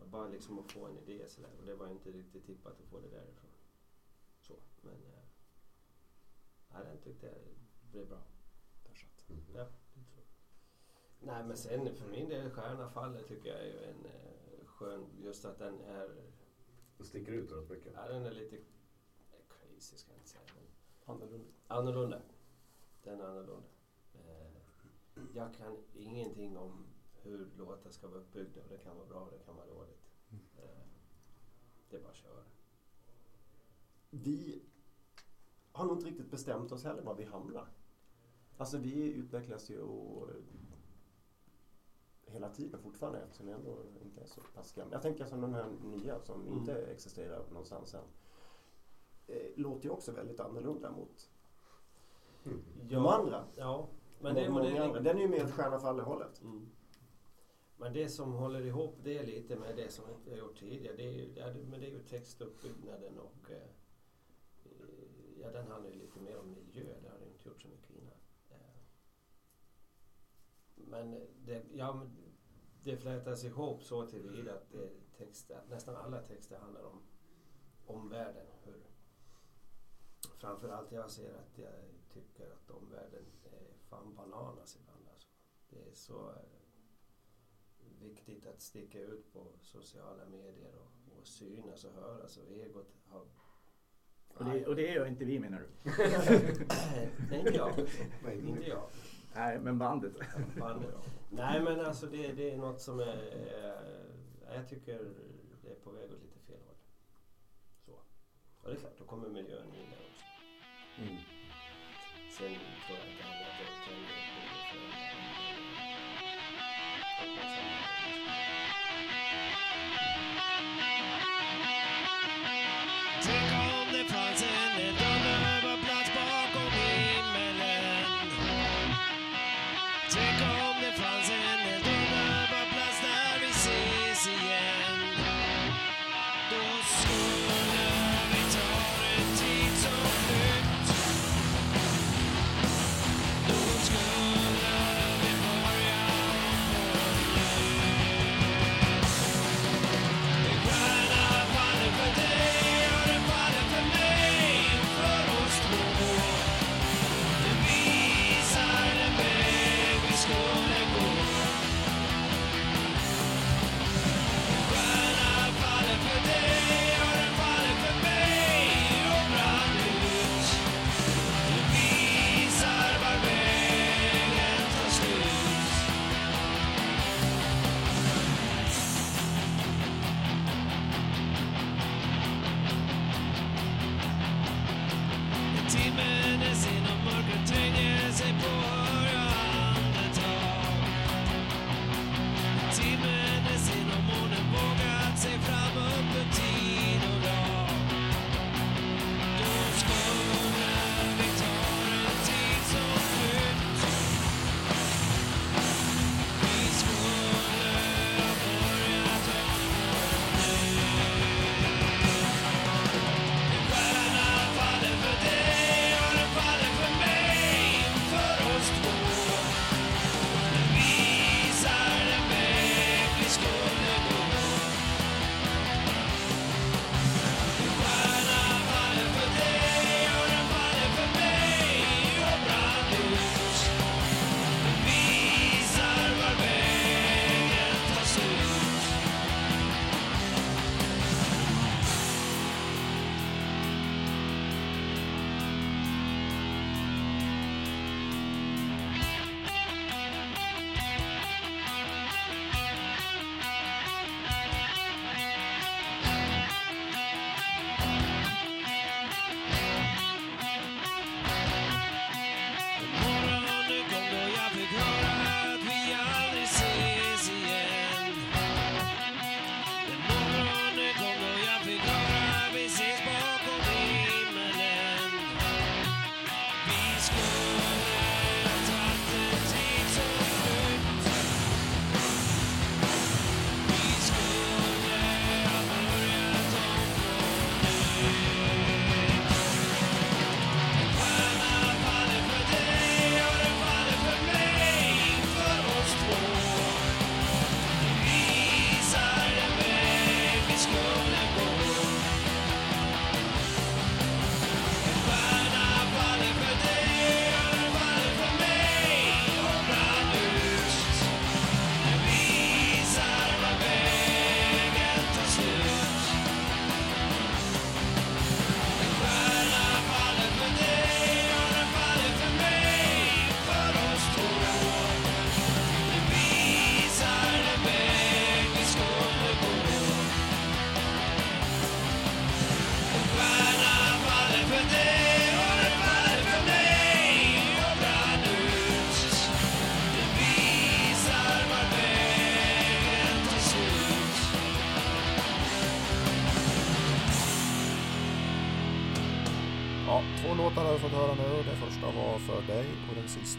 Bara 0.05 0.27
liksom 0.27 0.59
att 0.59 0.71
få 0.71 0.85
en 0.85 0.97
idé 0.97 1.27
sådär. 1.27 1.49
Och 1.59 1.65
det 1.65 1.75
var 1.75 1.87
inte 1.87 2.11
riktigt 2.11 2.45
tippat 2.45 2.79
att 2.81 2.87
få 2.87 2.99
det 2.99 3.07
därifrån. 3.09 3.51
Så, 4.41 4.53
men... 4.81 4.93
Eh, 4.93 5.23
ja, 6.69 6.83
den 6.83 6.97
tyckte 7.01 7.25
jag 7.25 7.35
blev 7.91 8.07
bra. 8.07 8.21
Där 8.83 8.93
satt. 8.93 9.29
Mm. 9.29 9.43
Ja, 9.55 9.63
det 9.93 10.03
tror 10.03 10.23
jag. 10.23 11.27
Nej 11.27 11.43
men 11.43 11.57
sen 11.57 11.95
för 11.95 12.07
min 12.07 12.29
del, 12.29 12.51
Stjärna 12.51 12.89
faller 12.89 13.23
tycker 13.23 13.49
jag 13.49 13.59
är 13.59 13.65
ju 13.65 13.83
en 13.83 14.05
eh, 14.05 14.65
skön, 14.65 15.05
just 15.21 15.45
att 15.45 15.59
den 15.59 15.81
är, 15.81 16.23
Det 16.97 17.03
sticker 17.03 17.31
ut 17.31 17.51
rätt 17.51 17.69
mycket. 17.69 17.93
ja, 17.95 18.07
den 18.07 18.25
är 18.25 18.31
lite 18.31 18.57
crazy 19.49 19.97
ska 19.97 20.11
jag 20.11 20.17
inte 20.19 20.29
säga, 20.29 20.43
men 20.55 20.65
Annorlunda. 21.15 21.47
annorlunda. 21.67 22.21
Den 23.03 23.21
är 23.21 23.25
annorlunda. 23.25 23.67
Eh, 24.13 25.23
jag 25.33 25.53
kan 25.53 25.77
ingenting 25.93 26.57
om 26.57 26.92
hur 27.23 27.49
låtar 27.57 27.89
ska 27.89 28.07
vara 28.07 28.19
uppbyggda 28.19 28.61
och 28.61 28.69
det 28.69 28.77
kan 28.77 28.97
vara 28.97 29.07
bra 29.07 29.19
och 29.19 29.31
det 29.31 29.45
kan 29.45 29.55
vara 29.55 29.67
dåligt. 29.67 30.01
Eh, 30.57 30.85
det 31.89 31.97
är 31.97 32.01
bara 32.01 32.09
att 32.09 32.15
köra. 32.15 32.43
Vi 34.09 34.61
har 35.71 35.85
nog 35.85 35.97
inte 35.97 36.07
riktigt 36.07 36.31
bestämt 36.31 36.71
oss 36.71 36.83
heller 36.83 37.01
var 37.01 37.15
vi 37.15 37.23
hamnar. 37.23 37.67
Alltså 38.57 38.77
vi 38.77 39.13
utvecklas 39.13 39.69
ju 39.69 39.81
och, 39.81 40.29
hela 42.25 42.49
tiden 42.49 42.79
fortfarande 42.81 43.19
eftersom 43.19 43.45
vi 43.45 43.51
ändå 43.51 43.77
inte 44.01 44.21
är 44.21 44.25
så 44.25 44.41
pass 44.55 44.71
gamla. 44.71 44.93
Jag 44.93 45.01
tänker 45.01 45.25
som 45.25 45.41
de 45.41 45.53
här 45.53 45.65
nya 45.83 46.19
som 46.21 46.41
Mm. 46.41 46.53
inte 46.59 46.75
existerar 46.85 47.45
någonstans 47.49 47.93
än. 47.93 48.03
Eh, 49.27 49.51
låter 49.55 49.83
ju 49.85 49.89
också 49.89 50.11
väldigt 50.11 50.39
annorlunda 50.39 50.91
mot 50.91 51.29
de 52.81 53.05
andra. 53.05 53.45
Ja, 53.55 53.87
men 54.19 54.35
det, 54.35 54.49
Många 54.49 54.63
det, 54.63 54.83
andra. 54.85 54.99
Den 54.99 55.17
är 55.17 55.21
ju 55.21 55.27
mer 55.27 55.43
åt 55.45 55.51
Stjärna 55.51 55.79
faller-hållet. 55.79 56.41
Mm. 56.41 56.69
Men 57.83 57.93
det 57.93 58.09
som 58.09 58.33
håller 58.33 58.65
ihop 58.65 58.95
det 59.03 59.23
lite 59.23 59.55
med 59.55 59.75
det 59.75 59.91
som 59.91 60.05
vi 60.25 60.31
har 60.31 60.37
gjort 60.37 60.59
tidigare, 60.59 60.95
det 60.95 61.07
är 61.07 61.11
ju, 61.11 61.33
ja, 61.35 61.53
men 61.53 61.79
det 61.79 61.87
är 61.87 61.91
ju 61.91 62.03
textuppbyggnaden 62.03 63.19
och 63.19 63.51
eh, 63.51 63.69
ja, 65.41 65.51
den 65.51 65.67
handlar 65.67 65.89
ju 65.89 65.95
lite 65.95 66.19
mer 66.19 66.37
om 66.37 66.51
miljö, 66.51 66.83
det 67.01 67.09
har 67.09 67.19
den 67.19 67.27
inte 67.27 67.49
gjort 67.49 67.61
så 67.61 67.67
mycket 67.67 67.89
innan. 67.89 68.17
Eh, 68.49 68.81
men 70.75 71.27
det, 71.45 71.63
ja, 71.73 71.93
men 71.93 72.11
det 72.83 72.97
flätas 72.97 73.43
ihop 73.43 73.83
så 73.83 74.07
tillvida 74.07 74.53
att 74.53 74.71
det 74.71 74.89
texter, 75.17 75.61
nästan 75.69 75.95
alla 75.95 76.21
texter 76.21 76.57
handlar 76.57 76.83
om 76.83 77.01
omvärlden. 77.85 78.47
Hur, 78.63 78.83
framförallt 80.37 80.91
jag 80.91 81.11
ser 81.11 81.33
att 81.33 81.57
jag 81.57 81.73
tycker 82.13 82.51
att 82.51 82.69
omvärlden 82.69 83.25
är 83.43 83.73
fan 83.89 84.15
bananas 84.15 84.77
ibland. 84.81 85.07
Alltså. 85.13 85.27
Det 85.69 85.89
är 85.89 85.93
så 85.93 86.29
eh, 86.29 86.52
viktigt 88.03 88.45
att 88.45 88.61
sticka 88.61 88.99
ut 88.99 89.33
på 89.33 89.47
sociala 89.61 90.25
medier 90.25 90.73
och, 90.75 91.19
och 91.19 91.27
synas 91.27 91.83
och 91.83 91.93
höras 91.93 92.37
och 92.37 92.51
egot 92.51 92.95
har... 93.05 93.25
Och 94.37 94.45
det, 94.45 94.65
och 94.65 94.75
det 94.75 94.91
gör 94.91 95.05
inte 95.05 95.25
vi 95.25 95.39
menar 95.39 95.59
du? 95.59 95.91
Nej, 97.29 97.39
inte 97.39 97.53
jag. 97.53 97.73
Nej, 98.23 98.39
inte 98.39 98.69
jag. 98.69 98.89
Nej, 99.35 99.59
men 99.59 99.77
bandet. 99.77 100.13
Bandet. 100.59 100.95
Nej 101.29 101.61
men 101.61 101.79
alltså 101.79 102.05
det, 102.07 102.31
det 102.31 102.51
är 102.51 102.57
något 102.57 102.81
som 102.81 102.99
är... 102.99 103.17
Eh, 104.47 104.55
jag 104.55 104.69
tycker 104.69 104.99
det 105.61 105.69
är 105.71 105.75
på 105.75 105.91
väg 105.91 106.11
åt 106.11 106.21
lite 106.21 106.39
fel 106.39 106.59
håll. 106.65 106.75
Så. 107.85 107.91
Och 108.61 108.69
det 108.69 108.71
är 108.71 108.79
klart, 108.79 108.97
då 108.97 109.05
kommer 109.05 109.29
miljön 109.29 109.67
in 109.73 109.89
där 109.89 110.07
också. 110.11 110.25
Mm. 110.97 111.17
Sen 112.37 112.47
tror 112.87 112.97
jag 112.97 113.07
inte 113.11 113.52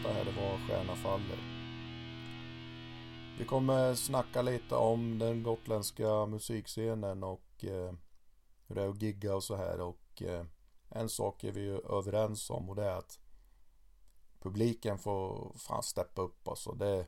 och 0.05 0.13
här 0.13 0.25
det 0.25 0.31
var 0.31 0.57
Stjärna 0.57 0.95
faller. 0.95 1.37
Vi 3.39 3.45
kommer 3.45 3.95
snacka 3.95 4.41
lite 4.41 4.75
om 4.75 5.19
den 5.19 5.43
gotländska 5.43 6.25
musikscenen 6.25 7.23
och 7.23 7.65
eh, 7.65 7.93
hur 8.67 8.75
det 8.75 8.81
är 8.83 8.89
att 8.89 9.01
gigga 9.01 9.35
och 9.35 9.43
så 9.43 9.55
här 9.55 9.81
och 9.81 10.21
eh, 10.21 10.45
en 10.89 11.09
sak 11.09 11.43
är 11.43 11.51
vi 11.51 11.61
ju 11.61 11.79
överens 11.79 12.49
om 12.49 12.69
och 12.69 12.75
det 12.75 12.83
är 12.83 12.97
att 12.97 13.19
publiken 14.39 14.97
får 14.97 15.53
fan 15.57 15.83
steppa 15.83 16.21
upp 16.21 16.47
alltså. 16.47 16.71
Det 16.71 17.05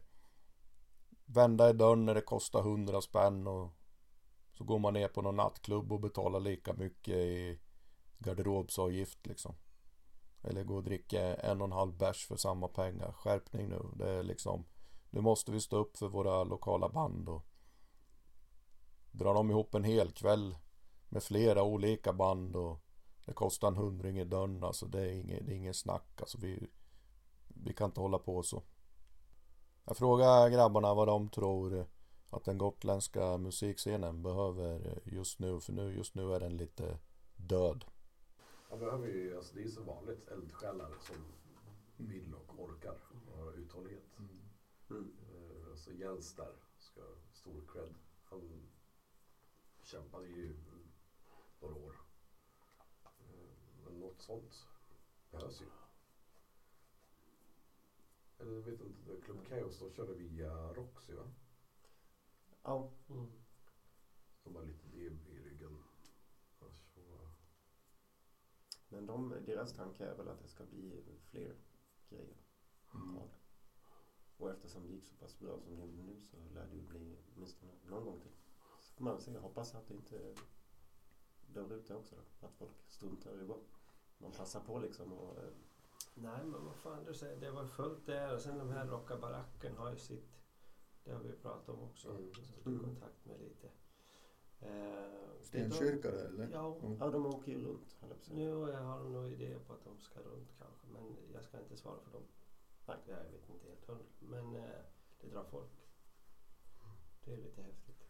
vända 1.26 1.70
i 1.70 1.74
dörren 1.74 2.06
när 2.06 2.16
det 2.16 2.22
kostar 2.22 2.60
100 2.60 3.02
spänn 3.02 3.48
och 3.48 3.70
så 4.58 4.64
går 4.64 4.80
man 4.80 4.94
ner 4.94 5.08
på 5.08 5.22
någon 5.22 5.36
nattklubb 5.36 5.92
och 5.92 6.00
betalar 6.00 6.40
lika 6.40 6.74
mycket 6.74 7.16
i 7.16 7.60
garderobsavgift 8.20 9.28
liksom. 9.28 9.56
Eller 10.48 10.64
gå 10.64 10.76
och 10.76 10.84
dricka 10.84 11.36
en 11.36 11.62
och 11.62 11.68
en 11.68 11.72
halv 11.72 11.98
bärs 11.98 12.28
för 12.28 12.36
samma 12.36 12.68
pengar. 12.68 13.12
Skärpning 13.12 13.70
nu. 13.70 13.82
Det 13.96 14.10
är 14.10 14.24
liksom 14.24 14.66
Nu 15.10 15.22
måste 15.22 15.52
vi 15.52 15.62
stå 15.62 15.78
upp 15.78 15.98
för 15.98 16.08
våra 16.08 16.44
lokala 16.44 16.90
band 16.90 17.30
och 17.30 17.46
Drar 19.12 19.34
de 19.34 19.52
ihop 19.52 19.76
en 19.76 19.84
hel 19.84 20.12
kväll 20.12 20.58
med 21.10 21.24
flera 21.24 21.64
olika 21.64 22.14
band 22.14 22.56
och 22.56 22.84
det 23.26 23.34
kostar 23.34 23.68
en 23.68 23.76
hundring 23.76 24.20
i 24.20 24.24
dörren 24.24 24.64
alltså. 24.64 24.86
Det 24.86 25.02
är 25.02 25.12
inget, 25.12 25.46
det 25.46 25.52
är 25.52 25.56
ingen 25.56 25.74
snack 25.74 26.22
alltså. 26.22 26.38
Vi, 26.42 26.68
vi 27.48 27.74
kan 27.74 27.86
inte 27.86 28.02
hålla 28.02 28.20
på 28.20 28.44
så. 28.44 28.64
Jag 29.86 29.98
frågar 29.98 30.50
grabbarna 30.50 30.94
vad 30.94 31.08
de 31.08 31.30
tror 31.30 31.88
att 32.30 32.46
den 32.46 32.58
gotländska 32.58 33.38
musikscenen 33.38 34.24
behöver 34.24 35.00
just 35.06 35.40
nu. 35.40 35.60
För 35.60 35.74
nu, 35.74 35.96
just 35.96 36.16
nu 36.16 36.34
är 36.34 36.40
den 36.40 36.58
lite 36.58 36.98
död. 37.36 37.86
Man 38.70 38.80
behöver 38.80 39.08
ju, 39.08 39.36
alltså 39.38 39.56
det 39.56 39.64
är 39.64 39.68
så 39.68 39.82
vanligt, 39.84 40.28
eldsjälar 40.28 40.96
som 41.02 41.16
vill 41.98 42.34
och 42.36 42.60
orkar 42.60 42.98
och 43.32 43.38
har 43.38 43.54
uthållighet. 43.54 44.20
Mm. 44.20 44.42
Eh, 44.90 45.68
Alltså 45.72 45.92
Jens 45.94 46.34
där 46.36 46.56
ska 46.78 47.02
stor 47.34 47.62
cred. 47.72 47.94
Han 48.24 48.68
kämpade 49.84 50.28
ju 50.28 50.56
några 51.60 51.76
år. 51.76 51.96
Eh, 53.04 53.84
Men 53.84 54.00
något 54.00 54.22
sånt 54.22 54.68
behövs 55.32 55.62
ju. 55.62 55.66
Eller 58.40 58.54
jag 58.54 58.62
vet 58.62 58.82
inte, 58.82 59.22
Club 59.26 59.48
Chaos 59.50 59.80
de 59.80 59.92
körde 59.92 60.14
via 60.14 60.74
Roxy 60.74 61.14
va? 61.14 61.32
Ja, 62.64 62.92
Mm. 63.10 63.32
De 64.44 64.56
har 64.56 64.64
lite 64.64 64.88
det 64.88 64.98
i 64.98 65.10
men 68.98 69.06
de, 69.06 69.34
deras 69.46 69.74
tanke 69.74 70.06
är 70.06 70.16
väl 70.16 70.30
att 70.30 70.42
det 70.42 70.48
ska 70.48 70.66
bli 70.66 71.04
fler 71.30 71.56
grejer. 72.10 72.38
Mm. 72.94 73.18
Och 74.38 74.50
eftersom 74.50 74.84
det 74.88 74.94
gick 74.94 75.06
så 75.06 75.16
pass 75.16 75.40
bra 75.40 75.60
som 75.60 75.76
det 75.76 75.82
gjorde 75.82 76.04
nu 76.04 76.22
så 76.22 76.38
lär 76.54 76.68
det 76.68 76.76
ju 76.76 76.82
bli 76.82 77.18
åtminstone 77.36 77.72
någon 77.90 78.06
gång 78.06 78.20
till. 78.20 78.32
Så 78.82 78.94
får 78.94 79.04
man 79.04 79.22
se. 79.22 79.32
Jag 79.32 79.42
hoppas 79.42 79.76
att 79.76 79.88
det 79.88 79.94
inte 79.94 80.36
dör 81.48 81.74
ut 81.74 81.92
också 81.92 82.16
då. 82.16 82.48
Att 82.48 82.54
folk 82.54 82.72
struntar 82.88 83.42
i 83.42 83.46
gå. 83.46 83.60
Man 84.18 84.32
passar 84.32 84.60
på 84.60 84.80
liksom 84.80 85.14
och 85.14 85.38
eh, 85.38 85.50
Nej 86.14 86.46
men 86.46 86.66
vad 86.66 86.76
fan 86.76 87.06
du 87.06 87.14
säger, 87.14 87.42
det 87.42 87.52
var 87.52 87.66
fullt 87.66 88.06
där 88.06 88.34
och 88.34 88.42
sen 88.42 88.58
de 88.58 88.70
här 88.70 88.88
rockabaracken 88.88 89.78
har 89.78 89.92
ju 89.92 89.98
sitt 89.98 90.44
Det 91.04 91.12
har 91.12 91.20
vi 91.20 91.32
pratat 91.32 91.70
om 91.70 91.84
också, 91.84 92.10
Mm. 92.10 92.34
stått 92.34 92.68
i 92.68 92.80
kontakt 92.80 93.26
med 93.26 93.40
lite. 93.40 93.70
Eh, 94.60 95.42
Stenkyrka 95.42 96.12
där 96.12 96.26
eller? 96.26 96.50
Ja, 96.54 96.76
Mm. 96.82 96.98
Ja, 97.00 97.10
de 97.10 97.26
åker 97.26 97.52
ju 97.52 97.66
runt, 97.66 97.98
nu 98.32 98.52
har 98.52 99.00
de 99.00 99.14
nog 99.14 99.32
idéer 99.32 99.60
på 99.60 99.74
att 99.74 99.84
de 99.84 100.00
ska 100.00 100.20
runt 100.20 100.50
kanske 100.60 100.88
men 100.88 101.18
jag 101.34 101.44
ska 101.44 101.60
inte 101.60 101.78
svara 101.78 102.00
för 102.00 102.12
dem. 102.12 102.24
Nej. 102.88 102.98
Jag 103.06 103.32
vet 103.32 103.50
inte 103.50 103.68
helt 103.68 103.86
hundra 103.86 104.06
men 104.20 104.56
eh, 104.56 104.80
det 105.22 105.28
drar 105.28 105.44
folk. 105.44 105.72
Det 107.26 107.34
är 107.34 107.38
lite 107.38 107.62
häftigt. 107.62 108.04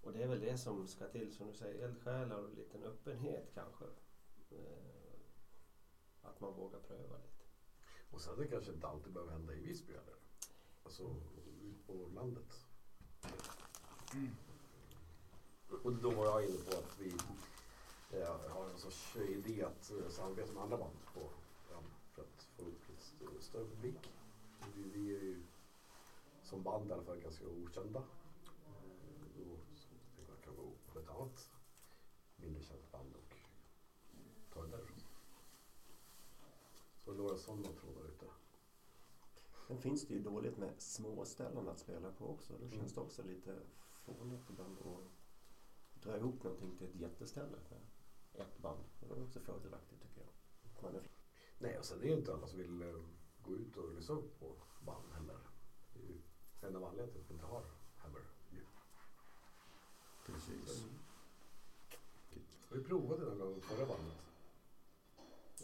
Och 0.00 0.12
det 0.12 0.22
är 0.22 0.28
väl 0.28 0.40
det 0.40 0.58
som 0.58 0.86
ska 0.86 1.08
till 1.08 1.34
som 1.34 1.46
du 1.46 1.54
säger, 1.54 1.84
eldsjälar 1.84 2.38
och 2.38 2.54
liten 2.54 2.82
öppenhet 2.82 3.50
kanske. 3.54 3.84
Eh, 4.50 5.04
att 6.22 6.40
man 6.40 6.54
vågar 6.54 6.78
pröva 6.78 7.16
lite. 7.16 7.44
Och 8.10 8.20
sen 8.20 8.38
det 8.38 8.46
kanske 8.46 8.72
inte 8.72 8.86
alltid 8.86 9.12
behöver 9.12 9.32
hända 9.32 9.54
i 9.54 9.60
Visby 9.60 9.92
heller. 9.92 10.14
Alltså 10.82 11.16
ut 11.62 11.86
på 11.86 12.08
landet. 12.14 12.66
Och 15.82 15.92
då 15.92 16.10
var 16.10 16.24
jag 16.26 16.44
inne 16.44 16.58
på 16.58 16.76
att 16.76 16.98
vi 17.00 17.12
eh, 18.18 18.50
har 18.50 18.70
en 18.70 18.78
sorts 18.78 19.16
idé 19.16 19.62
att 19.62 19.90
eh, 19.90 20.08
samarbeta 20.10 20.52
med 20.52 20.62
andra 20.62 20.76
band 20.76 20.96
på 21.14 21.20
ja, 21.70 21.82
för 22.12 22.22
att 22.22 22.42
få 22.56 22.62
upp 22.62 22.88
lite 22.88 23.00
st- 23.02 23.40
större 23.40 23.64
publik. 23.64 24.10
Vi, 24.74 24.82
vi 24.82 25.16
är 25.16 25.20
ju 25.20 25.42
som 26.42 26.62
band 26.62 26.90
i 26.90 26.92
alla 26.92 27.02
fall 27.02 27.20
ganska 27.20 27.44
okända. 27.46 27.98
Eh, 27.98 28.04
Då 29.36 29.56
så 29.76 29.88
tänkte 30.16 30.32
jag 30.34 30.42
kan 30.44 30.56
gå 30.56 30.70
med 30.94 31.02
ett 31.02 31.10
annat 31.10 31.48
mindre 32.36 32.62
känt 32.62 32.92
band 32.92 33.14
och 33.16 33.36
ta 34.54 34.62
det 34.62 34.68
därifrån. 34.68 34.98
Så 37.04 37.12
några 37.12 37.36
sådana 37.36 37.68
trådar 37.80 38.08
ute. 38.08 38.26
Sen 39.66 39.78
finns 39.78 40.06
det 40.06 40.14
ju 40.14 40.20
dåligt 40.22 40.58
med 40.58 40.70
små 40.78 41.24
ställen 41.24 41.68
att 41.68 41.78
spela 41.78 42.10
på 42.12 42.28
också. 42.30 42.52
Då 42.52 42.64
Mm. 42.64 42.78
känns 42.78 42.92
det 42.94 43.00
också 43.00 43.22
lite 43.22 43.58
fånigt 44.04 44.50
ibland 44.50 44.78
att 44.78 44.84
dra 46.04 46.16
ihop 46.16 46.42
någonting 46.42 46.76
till 46.76 46.86
ett 46.86 47.00
jätteställe 47.00 47.56
med 47.70 47.80
ett 48.32 48.58
band. 48.58 48.84
Det 49.00 49.06
är 49.06 49.22
också 49.22 49.40
fördelaktigt 49.40 50.02
tycker 50.02 50.20
jag. 50.20 50.82
Man 50.82 50.94
är 50.94 51.08
Nej, 51.58 51.78
och 51.78 51.84
sen 51.84 51.98
är 51.98 52.02
det 52.02 52.08
ju 52.08 52.16
inte 52.16 52.34
alla 52.34 52.46
som 52.46 52.58
vill 52.58 52.82
eh, 52.82 53.04
gå 53.42 53.56
ut 53.56 53.76
och 53.76 53.94
lyssna 53.94 54.16
på 54.38 54.56
band 54.80 55.12
heller. 55.12 55.38
Det 55.94 56.00
är 56.00 56.04
ju 56.04 56.20
en 56.60 56.76
av 56.76 56.84
anledningarna 56.84 57.12
till 57.12 57.20
att 57.20 57.30
vi 57.30 57.34
inte 57.34 57.46
har 57.46 57.64
Hammer 57.96 58.20
ju. 58.50 58.64
Precis. 60.26 60.86
Vi 62.72 62.84
provade 62.84 63.24
någon 63.24 63.38
gång 63.38 63.60
förra 63.60 63.86
bandet. 63.86 64.18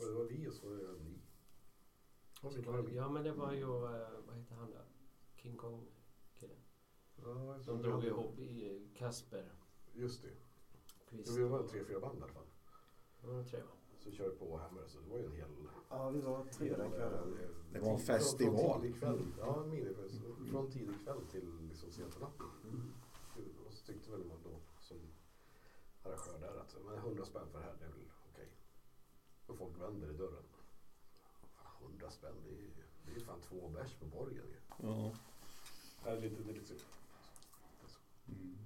Och 0.01 0.07
det 0.07 0.12
var 0.12 0.24
vi 0.24 0.49
och 0.49 0.55
så 0.55 0.68
var 0.68 0.76
det 0.76 1.05
ni. 1.05 1.20
Och 2.43 2.53
så 2.53 2.62
var 2.62 2.82
det 2.82 2.93
Ja 2.93 3.09
men 3.09 3.24
det 3.24 3.32
var 3.32 3.53
ju, 3.53 3.62
eh, 3.62 4.20
vad 4.26 4.36
heter 4.36 4.55
han 4.55 4.70
där? 4.70 4.84
King 5.36 5.57
Kong 5.57 5.86
killen. 6.34 6.57
Ja, 7.16 7.57
vi 7.66 7.82
drog 7.82 8.05
ihop 8.05 8.38
i 8.38 8.76
eh, 8.76 8.99
Kasper. 8.99 9.59
Just 9.95 10.22
det. 10.22 11.24
Så 11.24 11.32
vi 11.38 11.45
var 11.45 11.62
tre, 11.62 11.84
fyra 11.84 12.01
band 12.01 12.18
i 12.18 12.22
alla 12.22 12.32
fall. 12.32 12.47
Ja, 13.22 13.45
tre 13.51 13.61
va? 13.61 13.68
Så 13.99 14.11
körde 14.11 14.30
på 14.30 14.57
Hammer, 14.57 14.86
så 14.86 15.01
det 15.01 15.09
var 15.11 15.18
ju 15.18 15.24
en 15.24 15.32
hel... 15.32 15.49
Ja, 15.91 16.11
vi 16.11 16.20
var 16.20 16.45
tre 16.45 16.76
den 16.76 16.91
kvällen. 16.91 17.38
Det 17.72 17.78
var 17.80 17.91
en 17.91 17.99
Från- 17.99 18.07
festival. 18.07 18.59
Från 18.72 18.80
tidig 18.82 18.99
kväll, 18.99 19.26
ja, 19.38 19.62
en 19.62 19.70
minifest. 19.70 20.14
Från 20.51 20.70
tidig 20.70 21.01
kväll 21.05 21.26
till 21.30 21.68
liksom 21.68 21.91
sent 21.93 22.14
på 22.14 22.20
natten. 22.20 22.47
Och 23.66 23.72
så 23.72 23.86
tyckte 23.86 24.11
väl 24.11 24.24
man 24.24 24.43
då 24.45 24.61
som 24.80 24.97
arrangör 26.03 26.38
där 26.41 26.61
att 26.61 26.76
men 26.86 26.95
100 26.99 27.24
spänn 27.24 27.49
för 27.53 27.59
det 27.59 27.64
här, 27.64 27.76
det 27.78 27.84
är 27.84 27.88
väl 27.88 28.09
okej. 28.32 28.49
Och 29.47 29.57
folk 29.59 29.80
vänder 29.80 30.11
i 30.11 30.16
dörren. 30.16 30.45
Fan, 31.55 31.82
100 31.82 32.11
spänn, 32.11 32.34
det 32.45 32.51
är 32.51 32.55
ju 32.55 32.70
det 33.05 33.11
är 33.11 33.14
ju 33.14 33.20
fan 33.20 33.41
två 33.41 33.68
bärs 33.68 33.95
på 33.95 34.07
borgen 34.07 34.45
ju. 34.49 34.86
Ja. 34.86 35.12
Det 36.05 36.11
är 36.11 36.20
lite, 36.20 36.43
det 36.43 36.51
är 36.51 36.55
lite 36.55 36.66
synd. 36.66 36.80
Mm. 38.28 38.57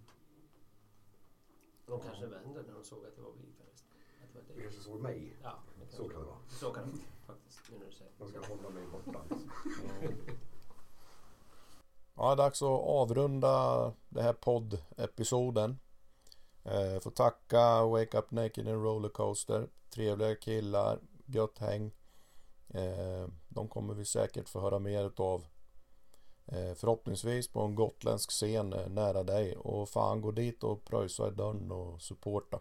De 1.86 2.00
kanske 2.00 2.26
vände 2.26 2.62
när 2.62 2.74
de 2.74 2.84
såg 2.84 3.04
att 3.06 3.16
det 3.16 3.22
var 3.22 3.30
vi 3.32 3.52
förresten. 3.58 3.88
Att 4.22 4.32
det 4.32 4.38
var 4.38 4.44
Det 4.48 4.54
det. 4.54 4.62
kanske 4.62 4.80
såg 4.80 5.00
mig. 5.00 5.36
Ja, 5.42 5.58
det 5.80 5.96
Så 5.96 6.08
kan 6.08 6.20
det 6.20 6.26
vara. 6.26 6.36
Så 6.48 6.70
kan 6.70 6.84
det 6.84 6.90
vara 6.92 7.02
faktiskt, 7.26 7.60
nu 7.70 7.78
när 7.78 7.86
du 7.86 7.92
säger 7.92 8.12
Man 8.18 8.28
ska 8.28 8.38
hålla 8.54 8.70
mig 8.70 8.84
borta. 8.92 9.20
Ja, 12.16 12.26
det 12.26 12.32
är 12.32 12.36
dags 12.36 12.62
att 12.62 12.68
avrunda 12.68 13.92
den 14.08 14.24
här 14.24 14.32
poddepisoden. 14.32 15.78
Eh, 16.64 17.00
får 17.00 17.10
tacka 17.10 17.84
Wake 17.86 18.18
Up 18.18 18.30
Naked 18.30 18.68
and 18.68 18.82
Rollercoaster. 18.84 19.68
Trevliga 19.90 20.34
killar, 20.36 20.98
gött 21.26 21.58
häng. 21.58 21.94
Eh, 22.68 23.28
de 23.48 23.68
kommer 23.68 23.94
vi 23.94 24.04
säkert 24.04 24.48
få 24.48 24.60
höra 24.60 24.78
mer 24.78 25.04
utav. 25.06 25.46
Eh, 26.46 26.74
förhoppningsvis 26.74 27.48
på 27.48 27.60
en 27.60 27.74
gotländsk 27.74 28.30
scen 28.30 28.72
eh, 28.72 28.88
nära 28.88 29.22
dig. 29.22 29.56
Och 29.56 29.88
fan 29.88 30.20
gå 30.20 30.30
dit 30.30 30.64
och 30.64 30.84
pröjsa 30.84 31.28
i 31.28 31.30
dörren 31.30 31.72
och 31.72 32.02
supporta. 32.02 32.60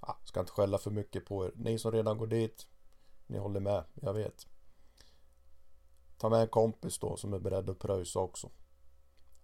Ah, 0.00 0.16
ska 0.24 0.40
inte 0.40 0.52
skälla 0.52 0.78
för 0.78 0.90
mycket 0.90 1.24
på 1.24 1.44
er. 1.44 1.52
Ni 1.56 1.78
som 1.78 1.92
redan 1.92 2.18
går 2.18 2.26
dit. 2.26 2.66
Ni 3.26 3.38
håller 3.38 3.60
med, 3.60 3.84
jag 3.94 4.14
vet. 4.14 4.46
Ta 6.18 6.28
med 6.28 6.40
en 6.40 6.48
kompis 6.48 6.98
då 6.98 7.16
som 7.16 7.32
är 7.32 7.38
beredd 7.38 7.70
att 7.70 7.78
pröjsa 7.78 8.18
också. 8.20 8.50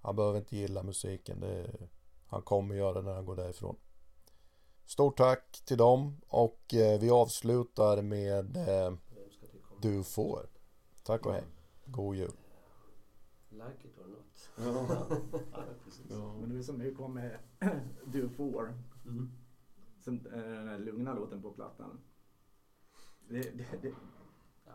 Han 0.01 0.17
behöver 0.17 0.39
inte 0.39 0.57
gilla 0.57 0.83
musiken. 0.83 1.43
Är, 1.43 1.89
han 2.27 2.43
kommer 2.43 2.75
göra 2.75 2.93
det 2.93 3.03
när 3.03 3.15
han 3.15 3.25
går 3.25 3.37
därifrån. 3.37 3.77
Stort 4.87 5.17
tack 5.17 5.61
till 5.65 5.77
dem 5.77 6.21
och 6.29 6.75
eh, 6.75 7.01
vi 7.01 7.11
avslutar 7.11 8.03
med 8.03 8.57
eh? 8.57 8.93
Du 9.81 10.05
får. 10.05 10.49
Tack 11.03 11.27
och 11.27 11.33
hej. 11.33 11.45
God 11.87 12.17
jul. 12.17 12.33
Like 13.51 13.89
it 13.89 13.99
or 13.99 14.07
not. 14.07 14.51
Ja, 15.53 15.65
precis. 15.85 16.11
Men 16.41 16.49
nu 16.49 16.63
som 16.63 16.79
nu 16.79 16.95
kommer 16.95 17.41
Du 18.05 18.29
får. 18.29 18.75
Mm. 19.07 19.31
sen, 19.99 20.27
eh, 20.27 20.41
den 20.43 20.69
här 20.69 20.79
lugna 20.79 21.15
låten 21.15 21.43
på 21.43 21.51
plattan. 21.51 22.01
Det, 23.29 23.41
det, 23.41 23.83
det, 23.83 23.93
Ja, 24.67 24.73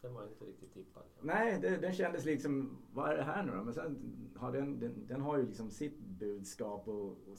den 0.00 0.14
var 0.14 0.26
inte 0.28 0.44
riktigt 0.44 0.72
tippad. 0.74 1.02
nej, 1.22 1.58
det, 1.60 1.76
den 1.76 1.92
kändes 1.92 2.24
liksom, 2.24 2.76
vad 2.92 3.10
är 3.12 3.16
det 3.16 3.22
här 3.22 3.42
nu 3.42 3.52
då? 3.52 3.64
Men 3.64 3.74
sen 3.74 3.98
har 4.36 4.52
den, 4.52 4.80
den, 4.80 5.06
den 5.06 5.20
har 5.20 5.36
ju 5.38 5.46
liksom 5.46 5.70
sitt 5.70 5.98
budskap 5.98 6.88
och, 6.88 7.10
och 7.10 7.38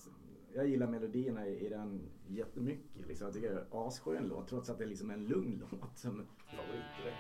jag 0.54 0.68
gillar 0.68 0.88
melodierna 0.88 1.48
i, 1.48 1.66
i 1.66 1.70
den 1.70 2.10
jättemycket. 2.28 3.08
Liksom. 3.08 3.26
Jag 3.26 3.34
tycker 3.34 3.50
det 3.50 3.56
är 3.56 3.60
en 3.62 3.68
asskön 3.72 4.28
låt 4.28 4.48
trots 4.48 4.70
att 4.70 4.78
det 4.78 4.84
är 4.84 4.88
liksom 4.88 5.12
en 5.12 5.26
lugn 5.26 5.64
låt. 5.72 5.98
Som, 5.98 6.26
Favorit 6.38 6.86
direkt. 7.02 7.18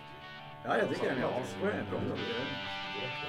ja, 0.65 0.77
jag 0.77 0.89
tycker 0.89 1.05
den 1.09 1.17
är 1.17 1.41
asskön. 1.41 1.85
director. 2.99 3.27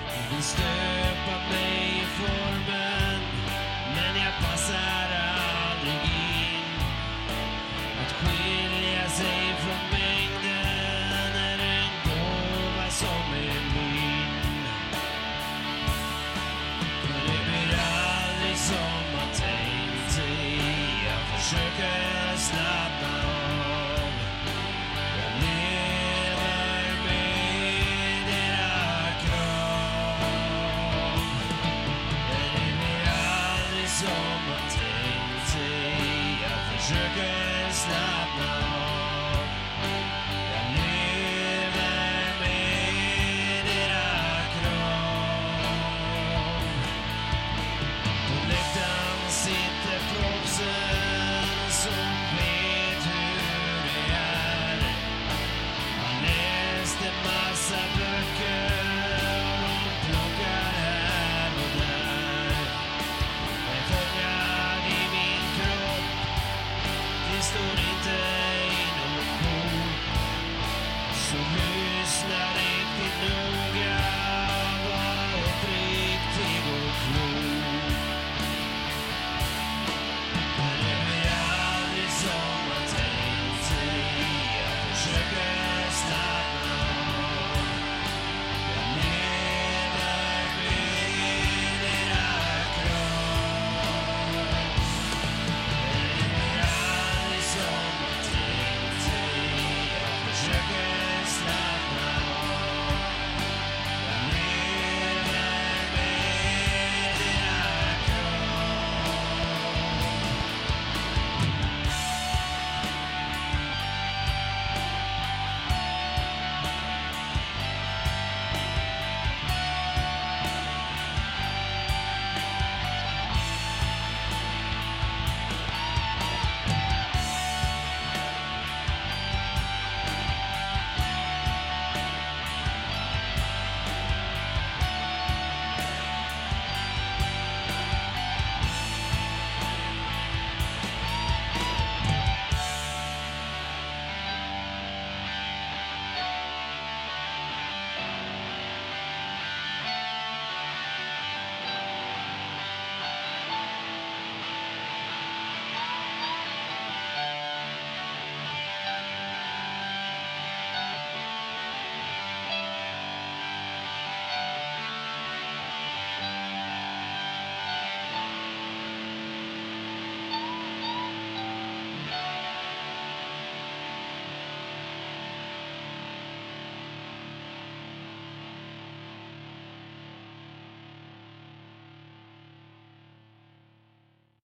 Du 0.07 0.35
vill 0.35 0.43
stöpa 0.43 1.61